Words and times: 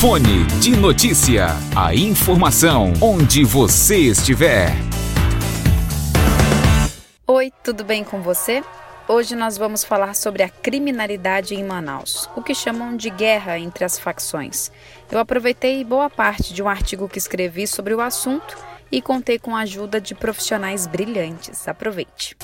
Fone 0.00 0.44
de 0.60 0.76
Notícia. 0.76 1.46
A 1.74 1.94
informação 1.94 2.92
onde 3.00 3.42
você 3.42 3.96
estiver. 3.96 4.70
Oi, 7.26 7.50
tudo 7.62 7.84
bem 7.84 8.04
com 8.04 8.20
você? 8.20 8.62
Hoje 9.08 9.34
nós 9.34 9.56
vamos 9.56 9.82
falar 9.82 10.14
sobre 10.14 10.42
a 10.42 10.48
criminalidade 10.48 11.54
em 11.54 11.64
Manaus, 11.64 12.28
o 12.36 12.42
que 12.42 12.54
chamam 12.54 12.96
de 12.96 13.08
guerra 13.08 13.58
entre 13.58 13.84
as 13.84 13.98
facções. 13.98 14.70
Eu 15.10 15.18
aproveitei 15.18 15.82
boa 15.84 16.10
parte 16.10 16.52
de 16.52 16.62
um 16.62 16.68
artigo 16.68 17.08
que 17.08 17.18
escrevi 17.18 17.66
sobre 17.66 17.94
o 17.94 18.00
assunto 18.00 18.58
e 18.92 19.00
contei 19.00 19.38
com 19.38 19.56
a 19.56 19.60
ajuda 19.60 20.00
de 20.00 20.14
profissionais 20.14 20.86
brilhantes. 20.86 21.66
Aproveite. 21.66 22.36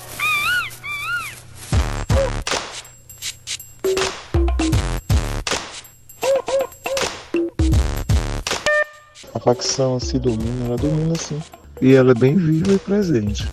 A 9.41 9.43
facção 9.43 9.99
se 9.99 10.19
domina, 10.19 10.67
ela 10.67 10.77
domina 10.77 11.15
sim. 11.15 11.41
E 11.81 11.95
ela 11.95 12.11
é 12.11 12.15
bem 12.15 12.37
viva 12.37 12.75
e 12.75 12.79
presente. 12.79 13.51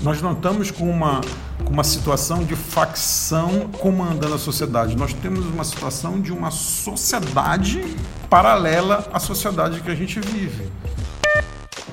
Nós 0.00 0.20
não 0.20 0.32
estamos 0.32 0.72
com 0.72 0.90
uma, 0.90 1.20
com 1.64 1.72
uma 1.72 1.84
situação 1.84 2.42
de 2.42 2.56
facção 2.56 3.68
comandando 3.78 4.34
a 4.34 4.38
sociedade. 4.38 4.96
Nós 4.96 5.12
temos 5.12 5.46
uma 5.46 5.62
situação 5.62 6.20
de 6.20 6.32
uma 6.32 6.50
sociedade 6.50 7.96
paralela 8.28 9.08
à 9.12 9.20
sociedade 9.20 9.80
que 9.82 9.88
a 9.88 9.94
gente 9.94 10.18
vive. 10.18 10.68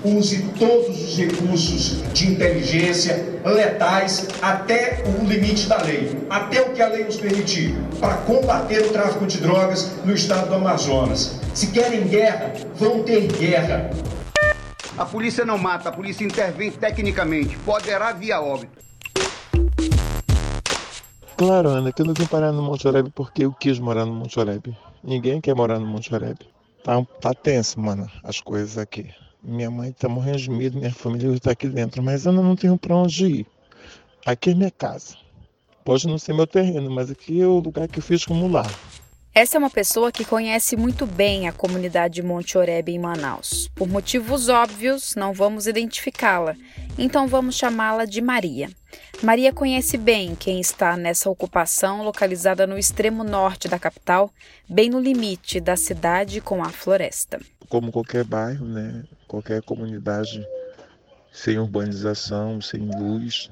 Use 0.05 0.44
todos 0.59 1.02
os 1.04 1.18
recursos 1.18 2.04
de 2.14 2.32
inteligência 2.32 3.40
letais 3.44 4.28
até 4.40 5.04
o 5.04 5.26
limite 5.26 5.68
da 5.68 5.81
lei, 5.81 6.16
até 6.30 6.62
o 6.62 6.73
que 6.73 6.81
a 6.81 6.88
lei 6.90 7.05
nos 7.05 7.18
permitir, 7.18 7.73
para 8.00 8.18
combater 8.18 8.86
o 8.86 8.94
tráfico 8.94 9.26
de 9.26 9.40
drogas 9.40 9.94
no 10.05 10.14
estado 10.14 10.50
do 10.50 10.54
Amazonas. 10.54 11.41
Se 11.55 11.72
querem 11.72 12.08
guerra, 12.08 12.54
vão 12.76 13.02
ter 13.02 13.26
guerra. 13.31 13.89
A 14.95 15.06
polícia 15.06 15.44
não 15.44 15.58
mata, 15.58 15.89
a 15.89 15.92
polícia 15.92 16.23
intervém 16.23 16.69
tecnicamente. 16.69 17.58
Poderá 17.66 18.14
via 18.14 18.40
óbito. 18.40 18.78
Claro, 21.36 21.69
Ana, 21.69 21.92
que 21.92 22.03
eu 22.03 22.06
não 22.06 22.14
vim 22.14 22.28
parar 22.28 22.52
no 22.52 22.62
Monte 22.62 22.88
Oreb 22.88 23.09
porque 23.09 23.45
eu 23.45 23.52
quis 23.52 23.80
morar 23.80 24.06
no 24.06 24.14
Monte 24.14 24.40
Oreb. 24.40 24.78
Ninguém 25.03 25.42
quer 25.42 25.56
morar 25.56 25.80
no 25.80 25.88
Monte 25.88 26.14
Oreb. 26.14 26.38
Tá, 26.84 27.03
tá 27.19 27.34
tenso, 27.34 27.80
mano, 27.80 28.08
as 28.23 28.40
coisas 28.40 28.78
aqui. 28.78 29.09
Minha 29.47 29.69
mãe 29.69 29.91
tá 29.91 30.09
morrendo 30.09 30.39
de 30.39 30.49
medo, 30.49 30.79
minha 30.79 30.91
família 30.91 31.31
está 31.35 31.51
aqui 31.51 31.67
dentro, 31.67 32.01
mas 32.01 32.25
eu 32.25 32.31
não 32.31 32.55
tenho 32.55 32.75
para 32.79 32.95
onde 32.95 33.25
ir. 33.27 33.45
Aqui 34.25 34.49
é 34.49 34.55
minha 34.55 34.71
casa. 34.71 35.15
Pode 35.83 36.07
não 36.07 36.17
ser 36.17 36.33
meu 36.33 36.47
terreno, 36.47 36.89
mas 36.89 37.11
aqui 37.11 37.39
é 37.39 37.45
o 37.45 37.59
lugar 37.59 37.88
que 37.88 37.99
eu 37.99 38.03
fiz 38.03 38.25
como 38.25 38.47
lar. 38.47 38.73
Essa 39.35 39.57
é 39.57 39.59
uma 39.59 39.69
pessoa 39.69 40.11
que 40.11 40.25
conhece 40.25 40.75
muito 40.75 41.05
bem 41.05 41.47
a 41.47 41.51
comunidade 41.51 42.23
Monte 42.23 42.57
Oreb 42.57 42.89
em 42.89 42.97
Manaus. 42.97 43.69
Por 43.75 43.88
motivos 43.88 44.49
óbvios, 44.49 45.13
não 45.13 45.31
vamos 45.31 45.67
identificá-la, 45.67 46.55
então 46.97 47.27
vamos 47.27 47.55
chamá-la 47.55 48.05
de 48.05 48.21
Maria. 48.21 48.71
Maria 49.21 49.53
conhece 49.53 49.95
bem 49.95 50.33
quem 50.33 50.59
está 50.59 50.97
nessa 50.97 51.29
ocupação 51.29 52.01
localizada 52.01 52.66
no 52.66 52.79
extremo 52.79 53.23
norte 53.23 53.67
da 53.67 53.77
capital, 53.77 54.31
bem 54.67 54.89
no 54.89 54.99
limite 54.99 55.59
da 55.59 55.75
cidade 55.75 56.41
com 56.41 56.63
a 56.63 56.69
floresta. 56.69 57.39
Como 57.69 57.91
qualquer 57.91 58.23
bairro, 58.23 58.66
né? 58.66 59.03
Qualquer 59.28 59.62
comunidade 59.62 60.48
sem 61.31 61.59
urbanização, 61.59 62.62
sem 62.62 62.90
luz, 62.98 63.50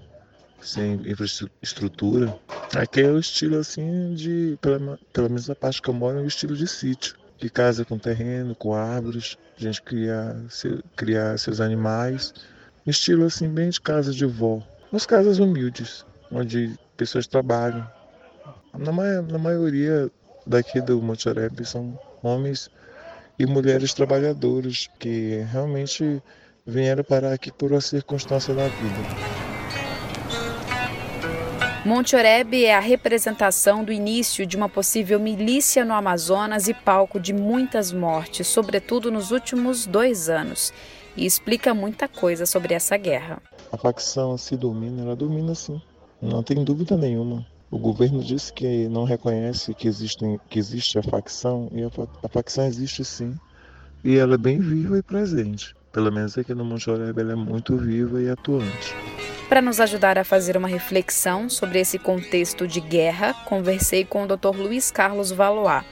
sem 0.62 0.94
infraestrutura. 1.06 2.34
Aqui 2.76 3.02
é 3.02 3.12
o 3.12 3.20
estilo 3.20 3.58
assim 3.58 4.14
de, 4.14 4.58
pela, 4.62 4.98
pelo 5.12 5.30
menos 5.30 5.50
a 5.50 5.56
parte 5.56 5.82
que 5.82 5.90
eu 5.90 5.94
moro, 5.94 6.20
é 6.20 6.22
o 6.22 6.28
estilo 6.28 6.56
de 6.56 6.68
sítio. 6.68 7.16
De 7.38 7.50
casa 7.50 7.84
com 7.84 8.00
terreno, 8.00 8.56
com 8.56 8.74
árvores, 8.74 9.38
a 9.58 9.62
gente 9.62 9.82
criar, 9.82 10.36
criar 10.96 11.38
seus 11.38 11.60
animais. 11.60 12.34
Estilo 12.88 13.26
assim 13.26 13.50
bem 13.50 13.70
de 13.70 13.82
casa 13.82 14.14
de 14.14 14.26
vó. 14.26 14.62
Nas 14.92 15.06
casas 15.06 15.40
humildes, 15.40 16.06
onde 16.32 16.74
pessoas 16.96 17.28
trabalham. 17.28 17.86
Na, 18.74 19.22
na 19.22 19.38
maioria 19.38 20.10
daqui 20.48 20.80
do 20.80 21.02
Monte 21.02 21.28
Oreb 21.28 21.66
são 21.66 22.00
homens 22.22 22.70
e 23.38 23.46
mulheres 23.46 23.94
trabalhadoras 23.94 24.90
que 25.00 25.46
realmente 25.52 26.22
vieram 26.66 27.04
parar 27.04 27.34
aqui 27.34 27.52
por 27.52 27.72
uma 27.72 27.82
circunstância 27.82 28.54
da 28.54 28.68
vida. 28.68 29.44
Monte 31.86 32.16
Oreb 32.16 32.64
é 32.64 32.74
a 32.74 32.80
representação 32.80 33.84
do 33.84 33.92
início 33.92 34.46
de 34.46 34.56
uma 34.56 34.70
possível 34.70 35.20
milícia 35.20 35.84
no 35.84 35.94
Amazonas 35.94 36.70
e 36.70 36.74
palco 36.74 37.20
de 37.20 37.34
muitas 37.34 37.92
mortes, 37.92 38.48
sobretudo 38.48 39.12
nos 39.12 39.32
últimos 39.32 39.86
dois 39.86 40.30
anos, 40.30 40.72
e 41.18 41.26
explica 41.26 41.74
muita 41.74 42.08
coisa 42.08 42.46
sobre 42.46 42.74
essa 42.74 42.96
guerra. 42.96 43.42
A 43.70 43.76
facção 43.76 44.38
se 44.38 44.56
domina, 44.56 45.02
ela 45.02 45.16
domina 45.16 45.54
sim, 45.54 45.82
não 46.22 46.42
tem 46.42 46.64
dúvida 46.64 46.96
nenhuma. 46.96 47.46
O 47.74 47.80
governo 47.80 48.24
disse 48.24 48.54
que 48.54 48.88
não 48.88 49.04
reconhece 49.04 49.74
que, 49.74 49.88
existe 49.88 50.24
que 50.48 50.60
existe 50.60 51.00
a 51.00 51.02
facção, 51.02 51.72
e 51.74 51.82
a, 51.82 51.88
a 52.22 52.30
facção 52.30 52.68
existe 52.68 53.04
sim, 53.04 53.34
e 54.04 54.16
ela 54.16 54.36
é 54.36 54.38
bem 54.38 54.60
viva 54.60 55.00
e 55.00 55.02
presente. 55.02 55.76
Pelo 55.92 56.12
menos 56.12 56.38
aqui 56.38 56.54
no 56.54 56.64
Monte 56.64 56.92
Oreb 56.92 57.20
ela 57.20 57.32
é 57.32 57.36
muito 57.36 57.76
viva 57.76 58.22
e 58.22 58.30
atuante. 58.30 58.94
Para 59.50 59.60
nos 59.60 59.80
ajudar 59.80 60.20
a 60.20 60.24
fazer 60.24 60.56
uma 60.56 60.68
reflexão 60.68 61.50
sobre 61.50 61.80
esse 61.80 61.98
contexto 61.98 62.68
de 62.68 62.80
guerra, 62.80 63.34
conversei 63.46 64.06
com 64.06 64.24
o 64.24 64.28
Dr. 64.28 64.56
Luiz 64.56 64.92
Carlos 64.92 65.32
Valois. 65.32 65.84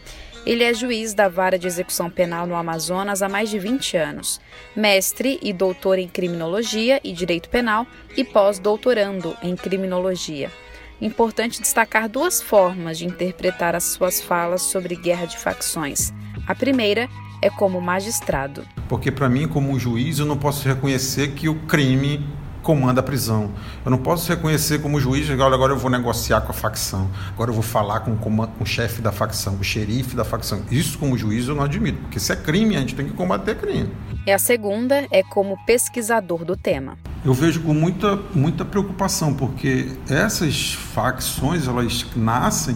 Ele 0.45 0.63
é 0.63 0.75
juiz 0.75 1.15
da 1.15 1.27
Vara 1.27 1.57
de 1.57 1.65
Execução 1.65 2.11
Penal 2.11 2.45
no 2.45 2.53
Amazonas 2.53 3.23
há 3.23 3.27
mais 3.27 3.49
de 3.49 3.57
20 3.57 3.97
anos, 3.97 4.39
mestre 4.75 5.39
e 5.41 5.51
doutor 5.51 5.97
em 5.97 6.07
Criminologia 6.07 7.01
e 7.03 7.11
Direito 7.11 7.49
Penal 7.49 7.87
e 8.15 8.23
pós-doutorando 8.23 9.35
em 9.41 9.55
Criminologia. 9.55 10.51
Importante 11.01 11.59
destacar 11.59 12.07
duas 12.07 12.39
formas 12.39 12.99
de 12.99 13.07
interpretar 13.07 13.75
as 13.75 13.85
suas 13.85 14.21
falas 14.21 14.61
sobre 14.61 14.95
guerra 14.95 15.25
de 15.25 15.35
facções. 15.35 16.13
A 16.45 16.53
primeira 16.53 17.09
é 17.41 17.49
como 17.49 17.81
magistrado. 17.81 18.63
Porque, 18.87 19.11
para 19.11 19.27
mim, 19.27 19.47
como 19.47 19.79
juiz, 19.79 20.19
eu 20.19 20.27
não 20.27 20.37
posso 20.37 20.67
reconhecer 20.67 21.29
que 21.29 21.49
o 21.49 21.55
crime 21.61 22.23
comanda 22.61 22.99
a 22.99 23.03
prisão. 23.03 23.51
Eu 23.83 23.89
não 23.89 23.97
posso 23.97 24.29
reconhecer 24.29 24.79
como 24.79 24.99
juiz, 24.99 25.27
agora, 25.27 25.55
agora 25.55 25.73
eu 25.73 25.77
vou 25.77 25.89
negociar 25.89 26.41
com 26.41 26.51
a 26.51 26.53
facção, 26.53 27.09
agora 27.29 27.49
eu 27.49 27.55
vou 27.55 27.63
falar 27.63 28.01
com, 28.01 28.15
com, 28.15 28.45
com 28.45 28.63
o 28.63 28.67
chefe 28.67 29.01
da 29.01 29.11
facção, 29.11 29.55
o 29.55 29.63
xerife 29.63 30.15
da 30.15 30.23
facção. 30.23 30.61
Isso, 30.69 30.99
como 30.99 31.17
juiz, 31.17 31.47
eu 31.47 31.55
não 31.55 31.63
admito, 31.63 31.97
porque 32.01 32.19
se 32.19 32.31
é 32.31 32.35
crime, 32.35 32.75
a 32.75 32.79
gente 32.79 32.93
tem 32.93 33.07
que 33.07 33.13
combater 33.13 33.55
crime. 33.55 33.91
E 34.27 34.31
a 34.31 34.37
segunda 34.37 35.07
é 35.09 35.23
como 35.23 35.57
pesquisador 35.65 36.45
do 36.45 36.55
tema. 36.55 36.95
Eu 37.23 37.33
vejo 37.33 37.61
com 37.61 37.73
muita, 37.73 38.19
muita 38.33 38.65
preocupação, 38.65 39.33
porque 39.33 39.95
essas 40.09 40.73
facções 40.73 41.67
elas 41.67 42.05
nascem 42.15 42.75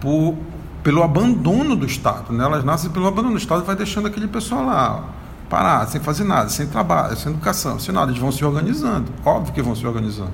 por, 0.00 0.36
pelo 0.82 1.02
abandono 1.02 1.76
do 1.76 1.84
Estado. 1.84 2.32
Né? 2.32 2.42
Elas 2.44 2.64
nascem 2.64 2.90
pelo 2.90 3.06
abandono 3.06 3.34
do 3.34 3.38
Estado 3.38 3.62
e 3.62 3.66
vai 3.66 3.76
deixando 3.76 4.08
aquele 4.08 4.26
pessoal 4.26 4.64
lá 4.64 5.04
parado, 5.50 5.90
sem 5.90 6.00
fazer 6.00 6.24
nada, 6.24 6.48
sem 6.48 6.66
trabalho, 6.66 7.14
sem 7.16 7.30
educação, 7.30 7.78
sem 7.78 7.94
nada. 7.94 8.10
Eles 8.10 8.20
vão 8.20 8.32
se 8.32 8.42
organizando. 8.42 9.12
Óbvio 9.22 9.52
que 9.52 9.60
vão 9.60 9.76
se 9.76 9.86
organizando. 9.86 10.32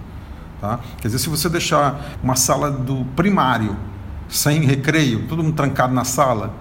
Tá? 0.61 0.78
Quer 0.99 1.09
dizer, 1.09 1.19
se 1.19 1.28
você 1.28 1.49
deixar 1.49 2.00
uma 2.22 2.37
sala 2.37 2.71
do 2.71 3.05
primário 3.17 3.77
sem 4.28 4.61
recreio, 4.61 5.27
todo 5.27 5.43
mundo 5.43 5.56
trancado 5.56 5.93
na 5.93 6.05
sala, 6.05 6.55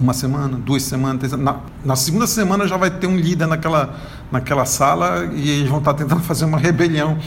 uma 0.00 0.12
semana, 0.12 0.56
duas 0.56 0.82
semanas, 0.82 1.32
na, 1.32 1.60
na, 1.84 1.96
segunda 1.96 2.26
semana 2.26 2.66
já 2.66 2.76
vai 2.76 2.90
ter 2.90 3.06
um 3.06 3.16
líder 3.16 3.46
naquela, 3.46 3.96
naquela 4.30 4.64
sala 4.64 5.30
e 5.34 5.48
eles 5.48 5.68
vão 5.68 5.78
estar 5.78 5.94
tentando 5.94 6.22
fazer 6.22 6.44
uma 6.44 6.58
rebelião 6.58 7.18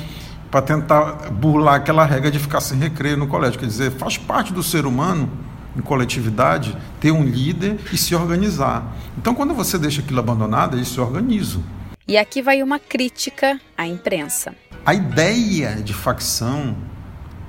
para 0.51 0.61
tentar 0.61 1.31
burlar 1.31 1.75
aquela 1.75 2.05
regra 2.05 2.31
de 2.31 2.39
ficar 2.39 2.61
sem 2.61 2.77
recreio 2.77 3.17
no 3.17 3.27
colégio. 3.27 3.59
Quer 3.59 3.65
dizer, 3.65 3.91
faz 3.91 4.17
parte 4.17 4.53
do 4.53 4.63
ser 4.63 4.85
humano 4.85 5.29
em 5.75 5.81
coletividade, 5.81 6.75
ter 6.99 7.11
um 7.11 7.23
líder 7.23 7.77
e 7.91 7.97
se 7.97 8.15
organizar. 8.15 8.95
Então, 9.17 9.35
quando 9.35 9.53
você 9.53 9.77
deixa 9.77 10.01
aquilo 10.01 10.19
abandonado, 10.19 10.77
eles 10.77 10.87
se 10.87 10.99
organizam. 10.99 11.61
E 12.07 12.17
aqui 12.17 12.41
vai 12.41 12.63
uma 12.63 12.79
crítica 12.79 13.59
à 13.77 13.85
imprensa. 13.85 14.55
A 14.85 14.93
ideia 14.93 15.75
de 15.75 15.93
facção 15.93 16.75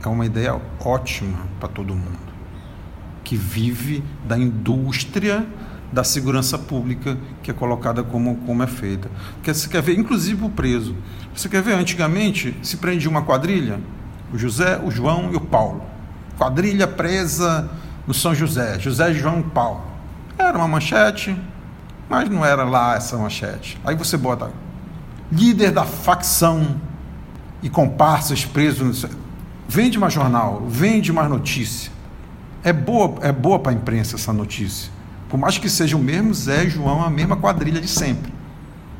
é 0.04 0.08
uma 0.08 0.26
ideia 0.26 0.60
ótima 0.80 1.38
para 1.60 1.68
todo 1.68 1.94
mundo 1.94 2.25
que 3.26 3.34
vive 3.34 4.04
da 4.24 4.38
indústria 4.38 5.44
da 5.92 6.04
segurança 6.04 6.56
pública 6.56 7.18
que 7.42 7.50
é 7.50 7.54
colocada 7.54 8.04
como, 8.04 8.36
como 8.46 8.62
é 8.62 8.68
feita. 8.68 9.10
Porque 9.34 9.52
você 9.52 9.68
quer 9.68 9.82
ver, 9.82 9.98
inclusive 9.98 10.44
o 10.44 10.48
preso. 10.48 10.94
Você 11.34 11.48
quer 11.48 11.60
ver, 11.60 11.74
antigamente 11.74 12.56
se 12.62 12.76
prendia 12.76 13.10
uma 13.10 13.22
quadrilha, 13.22 13.80
o 14.32 14.38
José, 14.38 14.80
o 14.80 14.92
João 14.92 15.32
e 15.32 15.36
o 15.36 15.40
Paulo. 15.40 15.82
Quadrilha 16.38 16.86
presa 16.86 17.68
no 18.06 18.14
São 18.14 18.32
José, 18.32 18.78
José 18.78 19.12
João 19.12 19.42
Paulo. 19.42 19.82
Era 20.38 20.56
uma 20.56 20.68
manchete, 20.68 21.36
mas 22.08 22.30
não 22.30 22.44
era 22.44 22.62
lá 22.62 22.94
essa 22.94 23.16
manchete. 23.16 23.76
Aí 23.84 23.96
você 23.96 24.16
bota 24.16 24.52
líder 25.32 25.72
da 25.72 25.84
facção 25.84 26.76
e 27.60 27.68
comparsas 27.68 28.44
presos. 28.44 29.04
Vende 29.66 29.98
mais 29.98 30.12
jornal, 30.14 30.64
vende 30.68 31.12
mais 31.12 31.28
notícia. 31.28 31.95
É 32.66 32.72
boa, 32.72 33.14
é 33.20 33.30
boa 33.30 33.60
para 33.60 33.70
a 33.70 33.74
imprensa 33.76 34.16
essa 34.16 34.32
notícia. 34.32 34.90
Por 35.28 35.38
mais 35.38 35.56
que 35.56 35.68
seja 35.68 35.96
o 35.96 36.00
mesmo 36.00 36.34
Zé 36.34 36.68
João, 36.68 37.00
a 37.00 37.08
mesma 37.08 37.36
quadrilha 37.36 37.80
de 37.80 37.86
sempre. 37.86 38.32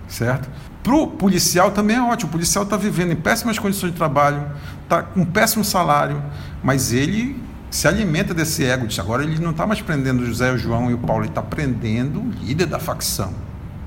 Certo? 0.07 0.49
Para 0.85 0.95
o 0.95 1.09
policial 1.09 1.73
também 1.73 1.97
é 1.97 2.01
ótimo. 2.01 2.29
O 2.29 2.33
policial 2.33 2.63
está 2.63 2.77
vivendo 2.77 3.11
em 3.11 3.17
péssimas 3.17 3.59
condições 3.59 3.91
de 3.91 3.97
trabalho, 3.97 4.47
está 4.85 5.03
com 5.03 5.23
um 5.23 5.25
péssimo 5.25 5.65
salário, 5.65 6.23
mas 6.63 6.93
ele 6.93 7.43
se 7.69 7.89
alimenta 7.89 8.33
desse 8.33 8.65
ego. 8.65 8.87
Agora 9.01 9.25
ele 9.25 9.41
não 9.41 9.51
está 9.51 9.67
mais 9.67 9.83
prendendo 9.83 10.23
o 10.23 10.27
José, 10.27 10.53
o 10.53 10.57
João 10.57 10.89
e 10.89 10.95
o 10.95 10.99
Paulo, 10.99 11.23
ele 11.23 11.31
está 11.31 11.43
prendendo 11.43 12.21
o 12.21 12.31
líder 12.45 12.67
da 12.67 12.79
facção. 12.79 13.35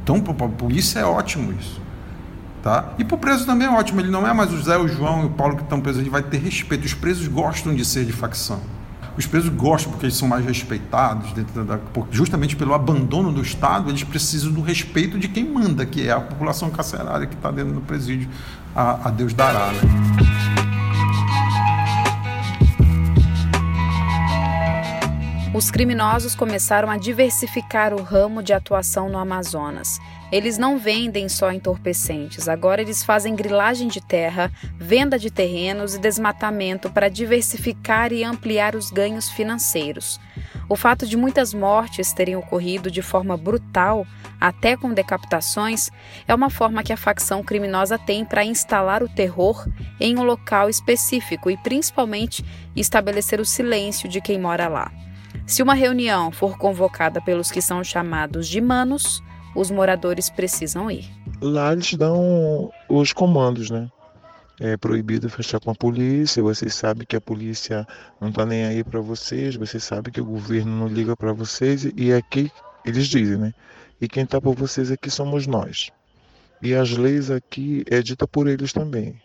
Então, 0.03 0.19
para 0.19 0.45
a 0.45 0.49
polícia 0.49 0.99
é 0.99 1.05
ótimo 1.05 1.53
isso. 1.53 1.81
Tá? 2.61 2.95
E 2.97 3.05
para 3.05 3.15
o 3.15 3.17
preso 3.17 3.45
também 3.45 3.65
é 3.65 3.71
ótimo. 3.71 4.01
Ele 4.01 4.11
não 4.11 4.27
é 4.27 4.33
mais 4.33 4.51
o 4.51 4.57
José, 4.57 4.77
o 4.77 4.89
João 4.89 5.23
e 5.23 5.27
o 5.27 5.29
Paulo 5.29 5.55
que 5.55 5.63
estão 5.63 5.79
presos. 5.79 6.01
Ele 6.01 6.09
vai 6.09 6.21
ter 6.21 6.39
respeito. 6.39 6.83
Os 6.83 6.93
presos 6.93 7.29
gostam 7.29 7.73
de 7.73 7.85
ser 7.85 8.03
de 8.03 8.11
facção. 8.11 8.59
Os 9.19 9.25
presos 9.25 9.49
gostam 9.49 9.91
porque 9.91 10.05
eles 10.05 10.15
são 10.15 10.29
mais 10.29 10.45
respeitados, 10.45 11.33
da, 11.33 11.77
justamente 12.09 12.55
pelo 12.55 12.73
abandono 12.73 13.33
do 13.33 13.41
Estado, 13.41 13.89
eles 13.89 14.01
precisam 14.01 14.49
do 14.49 14.61
respeito 14.61 15.19
de 15.19 15.27
quem 15.27 15.43
manda, 15.43 15.85
que 15.85 16.07
é 16.07 16.11
a 16.13 16.21
população 16.21 16.69
carcerária 16.69 17.27
que 17.27 17.35
está 17.35 17.51
dentro 17.51 17.73
do 17.73 17.81
presídio, 17.81 18.29
a, 18.73 19.09
a 19.09 19.11
Deus 19.11 19.33
dará. 19.33 19.73
Né? 19.73 20.58
Os 25.59 25.69
criminosos 25.69 26.35
começaram 26.35 26.89
a 26.89 26.95
diversificar 26.95 27.93
o 27.93 28.01
ramo 28.01 28.41
de 28.41 28.53
atuação 28.53 29.09
no 29.09 29.17
Amazonas. 29.17 29.99
Eles 30.31 30.57
não 30.57 30.79
vendem 30.79 31.27
só 31.27 31.51
entorpecentes, 31.51 32.47
agora 32.47 32.81
eles 32.81 33.03
fazem 33.03 33.35
grilagem 33.35 33.89
de 33.89 33.99
terra, 33.99 34.49
venda 34.77 35.19
de 35.19 35.29
terrenos 35.29 35.95
e 35.95 35.99
desmatamento 35.99 36.89
para 36.89 37.09
diversificar 37.09 38.13
e 38.13 38.23
ampliar 38.23 38.73
os 38.73 38.89
ganhos 38.89 39.29
financeiros. 39.29 40.17
O 40.69 40.77
fato 40.77 41.05
de 41.05 41.17
muitas 41.17 41.53
mortes 41.53 42.13
terem 42.13 42.37
ocorrido 42.37 42.89
de 42.89 43.01
forma 43.01 43.35
brutal, 43.35 44.07
até 44.39 44.77
com 44.77 44.93
decapitações, 44.93 45.89
é 46.25 46.33
uma 46.33 46.49
forma 46.49 46.83
que 46.83 46.93
a 46.93 46.97
facção 46.97 47.43
criminosa 47.43 47.97
tem 47.97 48.23
para 48.23 48.45
instalar 48.45 49.03
o 49.03 49.09
terror 49.09 49.67
em 49.99 50.17
um 50.17 50.23
local 50.23 50.69
específico 50.69 51.51
e 51.51 51.57
principalmente 51.57 52.45
estabelecer 52.77 53.41
o 53.41 53.45
silêncio 53.45 54.07
de 54.07 54.21
quem 54.21 54.39
mora 54.39 54.69
lá. 54.69 54.89
Se 55.49 55.63
uma 55.63 55.73
reunião 55.73 56.31
for 56.31 56.59
convocada 56.59 57.19
pelos 57.19 57.49
que 57.49 57.59
são 57.59 57.83
chamados 57.83 58.47
de 58.47 58.61
manos, 58.61 59.23
os 59.55 59.71
moradores 59.71 60.29
precisam 60.29 60.91
ir. 60.91 61.09
Lá 61.41 61.73
eles 61.73 61.91
dão 61.95 62.71
os 62.87 63.11
comandos, 63.13 63.71
né? 63.71 63.89
É 64.59 64.77
proibido 64.77 65.27
fechar 65.27 65.59
com 65.59 65.71
a 65.71 65.75
polícia, 65.75 66.43
vocês 66.43 66.75
sabem 66.75 67.03
que 67.03 67.15
a 67.15 67.21
polícia 67.21 67.87
não 68.21 68.29
está 68.29 68.45
nem 68.45 68.63
aí 68.63 68.83
para 68.83 69.01
vocês, 69.01 69.55
vocês 69.55 69.83
sabem 69.83 70.13
que 70.13 70.21
o 70.21 70.25
governo 70.25 70.71
não 70.71 70.87
liga 70.87 71.17
para 71.17 71.33
vocês 71.33 71.89
e 71.97 72.13
aqui 72.13 72.51
eles 72.85 73.07
dizem, 73.07 73.37
né? 73.37 73.51
E 73.99 74.07
quem 74.07 74.25
está 74.25 74.39
por 74.39 74.53
vocês 74.53 74.91
aqui 74.91 75.09
somos 75.09 75.47
nós. 75.47 75.89
E 76.61 76.75
as 76.75 76.91
leis 76.91 77.31
aqui 77.31 77.83
é 77.89 78.03
dita 78.03 78.27
por 78.27 78.47
eles 78.47 78.71
também. 78.71 79.19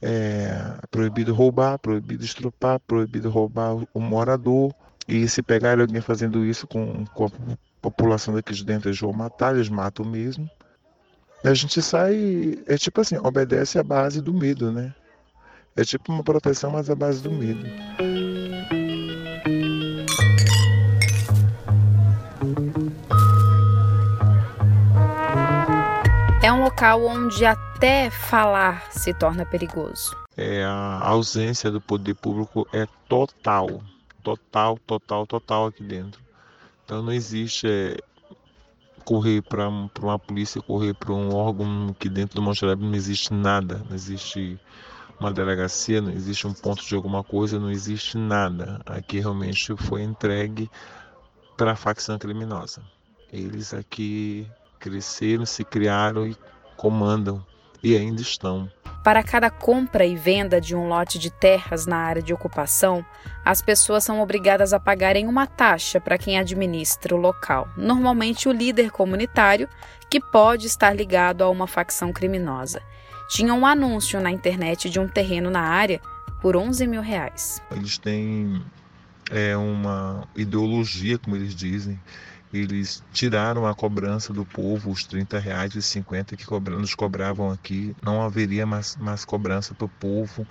É 0.00 0.76
proibido 0.88 1.34
roubar, 1.34 1.80
proibido 1.80 2.24
estrupar, 2.24 2.78
proibido 2.78 3.28
roubar 3.28 3.74
o 3.92 3.98
morador. 3.98 4.72
E 5.08 5.26
se 5.26 5.42
pegarem 5.42 5.80
alguém 5.80 6.02
fazendo 6.02 6.44
isso 6.44 6.66
com, 6.66 7.06
com 7.06 7.24
a 7.24 7.30
população 7.80 8.34
daqui 8.34 8.52
de 8.52 8.62
dentro, 8.62 8.90
eles 8.90 9.00
vão 9.00 9.10
matar, 9.10 9.54
eles 9.54 9.70
matam 9.70 10.04
mesmo. 10.04 10.48
A 11.42 11.54
gente 11.54 11.80
sai, 11.80 12.58
é 12.66 12.76
tipo 12.76 13.00
assim, 13.00 13.16
obedece 13.16 13.78
à 13.78 13.82
base 13.82 14.20
do 14.20 14.34
medo, 14.34 14.70
né? 14.70 14.94
É 15.74 15.82
tipo 15.82 16.12
uma 16.12 16.22
proteção, 16.22 16.72
mas 16.72 16.90
à 16.90 16.94
base 16.94 17.22
do 17.22 17.30
medo. 17.30 17.64
É 26.42 26.52
um 26.52 26.64
local 26.64 27.02
onde 27.06 27.46
até 27.46 28.10
falar 28.10 28.92
se 28.92 29.14
torna 29.14 29.46
perigoso. 29.46 30.14
É, 30.36 30.64
a 30.64 31.00
ausência 31.02 31.70
do 31.70 31.80
poder 31.80 32.14
público 32.14 32.68
é 32.74 32.86
total 33.08 33.80
total, 34.36 34.78
total, 34.86 35.26
total 35.26 35.66
aqui 35.66 35.82
dentro. 35.82 36.20
Então 36.84 37.02
não 37.02 37.12
existe 37.12 37.66
é, 37.66 37.96
correr 39.04 39.42
para 39.42 39.68
uma 39.68 40.18
polícia, 40.18 40.60
correr 40.60 40.94
para 40.94 41.12
um 41.12 41.34
órgão 41.34 41.94
que 41.98 42.08
dentro 42.08 42.36
do 42.36 42.42
Monte 42.42 42.64
não 42.64 42.94
existe 42.94 43.32
nada, 43.32 43.82
não 43.88 43.94
existe 43.94 44.58
uma 45.18 45.32
delegacia, 45.32 46.00
não 46.00 46.10
existe 46.10 46.46
um 46.46 46.52
ponto 46.52 46.84
de 46.84 46.94
alguma 46.94 47.24
coisa, 47.24 47.58
não 47.58 47.70
existe 47.70 48.16
nada. 48.16 48.80
Aqui 48.86 49.18
realmente 49.18 49.74
foi 49.76 50.02
entregue 50.02 50.70
para 51.56 51.72
a 51.72 51.76
facção 51.76 52.18
criminosa. 52.18 52.82
Eles 53.32 53.74
aqui 53.74 54.46
cresceram, 54.78 55.44
se 55.44 55.64
criaram 55.64 56.26
e 56.26 56.36
comandam 56.76 57.44
e 57.82 57.96
ainda 57.96 58.22
estão. 58.22 58.70
Para 59.08 59.22
cada 59.22 59.48
compra 59.48 60.04
e 60.04 60.14
venda 60.14 60.60
de 60.60 60.76
um 60.76 60.86
lote 60.86 61.18
de 61.18 61.30
terras 61.30 61.86
na 61.86 61.96
área 61.96 62.20
de 62.20 62.34
ocupação, 62.34 63.02
as 63.42 63.62
pessoas 63.62 64.04
são 64.04 64.20
obrigadas 64.20 64.74
a 64.74 64.78
pagarem 64.78 65.26
uma 65.26 65.46
taxa 65.46 65.98
para 65.98 66.18
quem 66.18 66.38
administra 66.38 67.14
o 67.14 67.18
local, 67.18 67.66
normalmente 67.74 68.50
o 68.50 68.52
líder 68.52 68.90
comunitário, 68.90 69.66
que 70.10 70.20
pode 70.20 70.66
estar 70.66 70.94
ligado 70.94 71.40
a 71.42 71.48
uma 71.48 71.66
facção 71.66 72.12
criminosa. 72.12 72.82
Tinha 73.30 73.54
um 73.54 73.64
anúncio 73.64 74.20
na 74.20 74.30
internet 74.30 74.90
de 74.90 75.00
um 75.00 75.08
terreno 75.08 75.48
na 75.48 75.62
área 75.62 76.02
por 76.42 76.54
11 76.54 76.86
mil 76.86 77.00
reais. 77.00 77.62
Eles 77.70 77.96
têm 77.96 78.62
é, 79.30 79.56
uma 79.56 80.28
ideologia, 80.36 81.16
como 81.16 81.34
eles 81.34 81.54
dizem, 81.54 81.98
eles 82.52 83.02
tiraram 83.12 83.66
a 83.66 83.74
cobrança 83.74 84.32
do 84.32 84.44
povo, 84.44 84.90
os 84.90 85.04
30 85.04 85.38
reais 85.38 85.74
e 85.74 85.82
50 85.82 86.36
que 86.36 86.46
nos 86.70 86.94
cobravam 86.94 87.50
aqui. 87.50 87.94
Não 88.02 88.22
haveria 88.22 88.64
mais, 88.64 88.96
mais 88.96 89.24
cobrança 89.24 89.74
para 89.74 89.84
o 89.84 89.88
povo. 89.88 90.46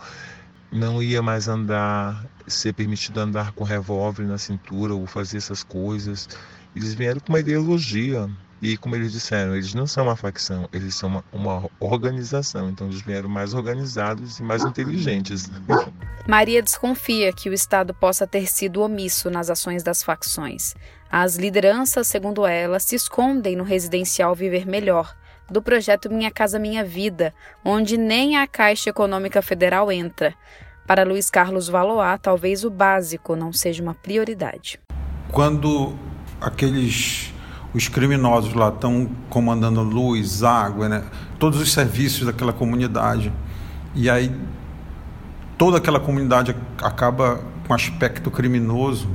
Não 0.72 1.02
ia 1.02 1.22
mais 1.22 1.48
andar, 1.48 2.26
ser 2.46 2.74
permitido 2.74 3.20
andar 3.20 3.52
com 3.54 3.64
revólver 3.64 4.26
na 4.26 4.38
cintura 4.38 4.94
ou 4.94 5.08
fazer 5.08 5.38
essas 5.38 5.64
coisas. 5.64 6.30
Eles 6.76 6.94
vieram 6.94 7.20
com 7.20 7.30
uma 7.30 7.40
ideologia. 7.40 8.30
E 8.60 8.76
como 8.76 8.96
eles 8.96 9.12
disseram, 9.12 9.54
eles 9.54 9.76
não 9.76 9.86
são 9.86 10.06
uma 10.06 10.16
facção, 10.16 10.68
eles 10.74 10.96
são 10.96 11.10
uma, 11.10 11.24
uma 11.32 11.70
organização. 11.80 12.70
Então 12.70 12.88
eles 12.88 13.02
vieram 13.02 13.30
mais 13.30 13.54
organizados 13.54 14.40
e 14.40 14.44
mais 14.44 14.64
inteligentes. 14.64 15.50
Maria 16.28 16.62
desconfia 16.64 17.32
que 17.32 17.50
o 17.50 17.54
Estado 17.54 17.94
possa 17.94 18.26
ter 18.26 18.48
sido 18.48 18.82
omisso 18.82 19.30
nas 19.30 19.52
ações 19.52 19.84
das 19.84 20.02
facções. 20.02 20.74
As 21.12 21.36
lideranças, 21.36 22.08
segundo 22.08 22.46
ela, 22.46 22.80
se 22.80 22.96
escondem 22.96 23.56
no 23.56 23.64
residencial 23.64 24.36
Viver 24.36 24.66
Melhor, 24.66 25.16
do 25.50 25.62
projeto 25.62 26.10
Minha 26.10 26.32
Casa 26.32 26.60
Minha 26.60 26.84
Vida, 26.84 27.34
onde 27.64 27.98
nem 27.98 28.38
a 28.38 28.46
Caixa 28.46 28.90
Econômica 28.90 29.42
Federal 29.42 29.92
entra. 29.92 30.34
Para 30.86 31.04
Luiz 31.04 31.30
Carlos 31.30 31.68
Valois, 31.68 32.20
talvez 32.22 32.64
o 32.64 32.70
básico 32.70 33.36
não 33.36 33.52
seja 33.52 33.82
uma 33.84 33.94
prioridade. 33.94 34.80
Quando 35.32 35.94
aqueles 36.40 37.34
os 37.74 37.88
criminosos 37.88 38.54
lá 38.54 38.70
estão 38.70 39.10
comandando 39.30 39.82
luz, 39.84 40.44
água, 40.44 40.90
né? 40.90 41.04
todos 41.38 41.62
os 41.62 41.72
serviços 41.72 42.26
daquela 42.26 42.54
comunidade. 42.54 43.32
E 43.94 44.10
aí 44.10 44.32
toda 45.58 45.78
aquela 45.78 46.00
comunidade 46.00 46.56
acaba 46.82 47.42
com 47.68 47.74
aspecto 47.74 48.32
criminoso. 48.32 49.10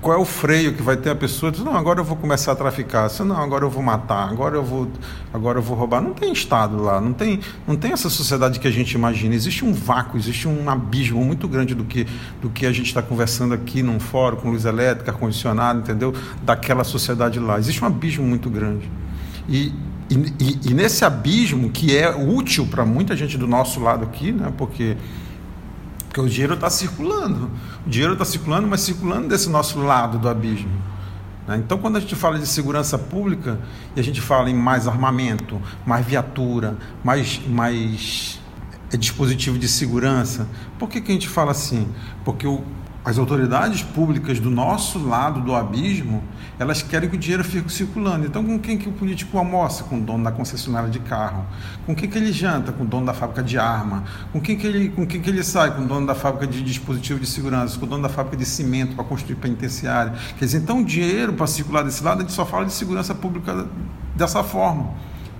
Qual 0.00 0.16
é 0.16 0.20
o 0.20 0.24
freio 0.24 0.72
que 0.72 0.82
vai 0.82 0.96
ter 0.96 1.10
a 1.10 1.14
pessoa? 1.14 1.52
Diz, 1.52 1.62
não, 1.62 1.76
agora 1.76 2.00
eu 2.00 2.04
vou 2.04 2.16
começar 2.16 2.52
a 2.52 2.56
traficar. 2.56 3.10
não, 3.20 3.36
agora 3.36 3.66
eu 3.66 3.70
vou 3.70 3.82
matar. 3.82 4.30
Agora 4.30 4.56
eu 4.56 4.64
vou, 4.64 4.88
agora 5.32 5.58
eu 5.58 5.62
vou 5.62 5.76
roubar. 5.76 6.00
Não 6.00 6.14
tem 6.14 6.32
estado 6.32 6.82
lá. 6.82 6.98
Não 7.00 7.12
tem, 7.12 7.40
não 7.66 7.76
tem 7.76 7.92
essa 7.92 8.08
sociedade 8.08 8.58
que 8.58 8.66
a 8.66 8.70
gente 8.70 8.92
imagina. 8.92 9.34
Existe 9.34 9.62
um 9.62 9.74
vácuo, 9.74 10.16
existe 10.16 10.48
um 10.48 10.70
abismo 10.70 11.22
muito 11.22 11.46
grande 11.46 11.74
do 11.74 11.84
que, 11.84 12.06
do 12.40 12.48
que 12.48 12.64
a 12.64 12.72
gente 12.72 12.86
está 12.86 13.02
conversando 13.02 13.52
aqui 13.52 13.82
num 13.82 14.00
fórum 14.00 14.36
com 14.36 14.50
luz 14.50 14.64
elétrica, 14.64 15.10
ar 15.10 15.18
condicionado, 15.18 15.80
entendeu? 15.80 16.14
Daquela 16.42 16.82
sociedade 16.82 17.38
lá. 17.38 17.58
Existe 17.58 17.84
um 17.84 17.86
abismo 17.86 18.24
muito 18.24 18.48
grande. 18.48 18.90
E, 19.46 19.70
e, 20.08 20.70
e 20.70 20.74
nesse 20.74 21.04
abismo 21.04 21.68
que 21.68 21.94
é 21.94 22.08
útil 22.08 22.66
para 22.66 22.86
muita 22.86 23.14
gente 23.14 23.36
do 23.36 23.46
nosso 23.46 23.78
lado 23.80 24.04
aqui, 24.04 24.32
né? 24.32 24.50
Porque 24.56 24.96
porque 26.20 26.26
o 26.26 26.28
dinheiro 26.28 26.54
está 26.54 26.68
circulando. 26.68 27.50
O 27.86 27.88
dinheiro 27.88 28.12
está 28.12 28.24
circulando, 28.24 28.68
mas 28.68 28.80
circulando 28.80 29.28
desse 29.28 29.48
nosso 29.48 29.80
lado 29.80 30.18
do 30.18 30.28
abismo. 30.28 30.70
Né? 31.46 31.56
Então, 31.56 31.78
quando 31.78 31.96
a 31.96 32.00
gente 32.00 32.14
fala 32.14 32.38
de 32.38 32.46
segurança 32.46 32.98
pública 32.98 33.58
e 33.96 34.00
a 34.00 34.02
gente 34.02 34.20
fala 34.20 34.50
em 34.50 34.54
mais 34.54 34.86
armamento, 34.86 35.60
mais 35.86 36.04
viatura, 36.04 36.76
mais, 37.02 37.40
mais 37.46 38.38
é, 38.92 38.96
dispositivo 38.96 39.58
de 39.58 39.68
segurança, 39.68 40.46
por 40.78 40.88
que, 40.88 41.00
que 41.00 41.10
a 41.10 41.14
gente 41.14 41.28
fala 41.28 41.52
assim? 41.52 41.88
Porque 42.24 42.46
o, 42.46 42.62
as 43.02 43.18
autoridades 43.18 43.82
públicas 43.82 44.38
do 44.38 44.50
nosso 44.50 44.98
lado 44.98 45.40
do 45.40 45.54
abismo, 45.54 46.22
elas 46.58 46.82
querem 46.82 47.08
que 47.08 47.16
o 47.16 47.18
dinheiro 47.18 47.42
fique 47.42 47.72
circulando. 47.72 48.26
Então, 48.26 48.44
com 48.44 48.58
quem 48.58 48.76
que 48.76 48.88
o 48.88 48.92
político 48.92 49.38
almoça? 49.38 49.84
Com 49.84 49.98
o 49.98 50.00
dono 50.00 50.22
da 50.22 50.30
concessionária 50.30 50.90
de 50.90 50.98
carro. 50.98 51.46
Com 51.86 51.94
quem 51.94 52.08
que 52.08 52.18
ele 52.18 52.30
janta? 52.30 52.72
Com 52.72 52.84
o 52.84 52.86
dono 52.86 53.06
da 53.06 53.14
fábrica 53.14 53.42
de 53.42 53.58
arma. 53.58 54.04
Com 54.32 54.40
quem 54.40 54.56
que 54.56 54.66
ele, 54.66 54.90
com 54.90 55.06
quem 55.06 55.20
que 55.20 55.30
ele 55.30 55.42
sai? 55.42 55.74
Com 55.74 55.82
o 55.82 55.86
dono 55.86 56.06
da 56.06 56.14
fábrica 56.14 56.46
de 56.46 56.62
dispositivo 56.62 57.18
de 57.18 57.26
segurança. 57.26 57.78
Com 57.78 57.86
o 57.86 57.88
dono 57.88 58.02
da 58.02 58.10
fábrica 58.10 58.36
de 58.36 58.44
cimento 58.44 58.94
para 58.94 59.04
construir 59.04 59.36
penitenciário. 59.36 60.12
Quer 60.38 60.44
dizer, 60.44 60.58
então, 60.58 60.80
o 60.80 60.84
dinheiro 60.84 61.32
para 61.32 61.46
circular 61.46 61.82
desse 61.82 62.04
lado, 62.04 62.18
a 62.18 62.20
gente 62.20 62.32
só 62.32 62.44
fala 62.44 62.66
de 62.66 62.72
segurança 62.72 63.14
pública 63.14 63.66
dessa 64.14 64.42
forma 64.44 64.90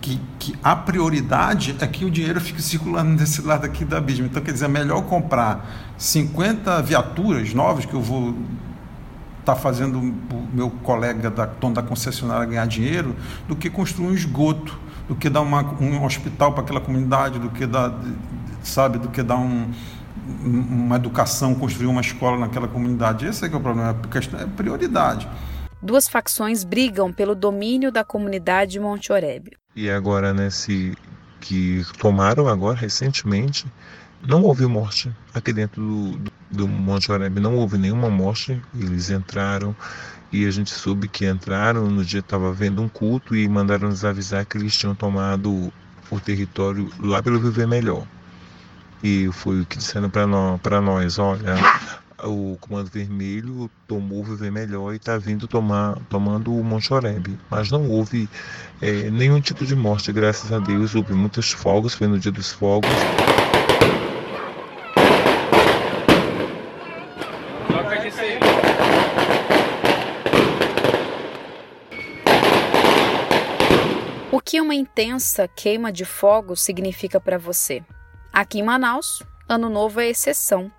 que, 0.01 0.21
que, 0.39 0.59
a 0.63 0.75
prioridade 0.75 1.77
é 1.81 1.87
que 1.87 2.05
o 2.05 2.11
dinheiro 2.11 2.41
fique 2.41 2.63
circulando 2.63 3.17
desse 3.17 3.43
lado 3.43 3.67
aqui 3.67 3.85
do 3.85 3.97
abismo. 3.97 4.27
Então, 4.27 4.43
quer 4.43 4.53
dizer, 4.53 4.65
é 4.65 4.69
melhor 4.69 5.03
comprar 5.03 5.93
50 5.99 6.83
viaturas 6.83 7.53
novas 7.53 7.85
que 7.85 7.95
eu 7.95 8.01
vou 8.01 8.31
estar 9.41 9.55
tá 9.55 9.57
fazendo 9.57 9.99
o 9.99 10.49
meu 10.53 10.71
colega 10.71 11.31
da, 11.31 11.47
dono 11.47 11.75
da 11.75 11.83
concessionária 11.83 12.47
ganhar 12.47 12.67
dinheiro 12.67 13.15
do 13.47 13.55
que 13.55 13.69
construir 13.69 14.09
um 14.09 14.15
esgoto, 14.15 14.79
do 15.09 15.15
que 15.15 15.29
dar 15.29 15.41
uma, 15.41 15.63
um 15.81 16.05
hospital 16.05 16.53
para 16.53 16.63
aquela 16.63 16.81
comunidade, 16.81 17.39
do 17.39 17.51
que 17.51 17.67
dar, 17.67 17.93
sabe, 18.63 18.99
do 18.99 19.09
que 19.09 19.23
dar 19.23 19.37
um, 19.37 19.71
uma 20.45 20.97
educação, 20.97 21.55
construir 21.55 21.87
uma 21.87 22.01
escola 22.01 22.39
naquela 22.39 22.69
comunidade. 22.69 23.27
Esse 23.27 23.45
é 23.45 23.49
que 23.49 23.55
é 23.55 23.59
o 23.59 23.61
problema, 23.61 23.91
a 23.91 24.09
questão 24.09 24.41
é 24.41 24.47
prioridade. 24.47 25.29
Duas 25.83 26.09
facções 26.09 26.63
brigam 26.63 27.11
pelo 27.13 27.35
domínio 27.35 27.91
da 27.91 28.05
comunidade 28.05 28.73
de 28.73 28.81
Monte 28.81 29.13
Oreb. 29.13 29.60
E 29.75 29.89
agora, 29.89 30.35
nesse 30.35 30.97
que 31.41 31.85
tomaram 31.99 32.49
agora 32.49 32.77
recentemente, 32.77 33.67
não 34.21 34.43
houve 34.43 34.67
morte 34.67 35.11
aqui 35.33 35.53
dentro 35.53 35.81
do, 35.81 36.19
do, 36.19 36.33
do 36.51 36.69
Monte 36.69 37.11
Oreb, 37.11 37.39
não 37.41 37.57
houve 37.57 37.79
nenhuma 37.79 38.11
morte. 38.11 38.61
Eles 38.75 39.11
entraram 39.11 39.75
e 40.33 40.47
a 40.47 40.51
gente 40.51 40.71
soube 40.71 41.09
que 41.09 41.27
entraram 41.29 41.89
no 41.89 42.05
dia 42.05 42.21
estava 42.21 42.53
vendo 42.53 42.83
um 42.83 42.89
culto 42.89 43.35
e 43.35 43.49
mandaram 43.49 43.89
nos 43.89 44.05
avisar 44.05 44.45
que 44.45 44.59
eles 44.59 44.77
tinham 44.77 44.95
tomado 44.95 45.73
o 46.11 46.21
território 46.21 46.91
lá 46.99 47.23
pelo 47.23 47.41
Viver 47.41 47.67
Melhor. 47.67 48.07
E 49.03 49.31
foi 49.33 49.63
o 49.63 49.67
que 49.67 49.79
disseram 49.79 50.11
para 50.11 50.27
nós, 50.27 50.61
nós, 50.83 51.19
olha, 51.19 51.55
o 52.25 52.57
Comando 52.61 52.91
Vermelho 52.91 53.71
tomou 53.87 54.23
Viver 54.25 54.51
Melhor 54.51 54.93
e 54.93 54.97
está 54.97 55.19
vindo 55.19 55.47
tomar, 55.47 55.99
tomando 56.09 56.55
o 56.55 56.63
Monte 56.65 56.93
Oreb. 56.93 57.39
Mas 57.51 57.71
não 57.71 57.89
houve 57.89 58.29
é, 58.81 59.11
nenhum 59.11 59.41
tipo 59.41 59.65
de 59.65 59.75
morte, 59.75 60.13
graças 60.13 60.53
a 60.53 60.59
Deus. 60.59 60.95
Houve 60.95 61.15
muitos 61.15 61.51
fogos, 61.53 61.95
foi 61.95 62.07
no 62.07 62.19
dia 62.19 62.33
dos 62.33 62.53
fogos. 62.53 62.91
O 74.33 74.41
que 74.41 74.61
uma 74.61 74.75
intensa 74.75 75.49
queima 75.49 75.93
de 75.93 76.05
fogos 76.05 76.63
significa 76.63 77.21
para 77.21 77.39
você? 77.39 77.83
Aqui 78.33 78.61
em 78.61 78.63
Manaus, 78.63 79.23
Ano 79.49 79.69
Novo 79.69 80.01
é 80.01 80.09
exceção. 80.09 80.71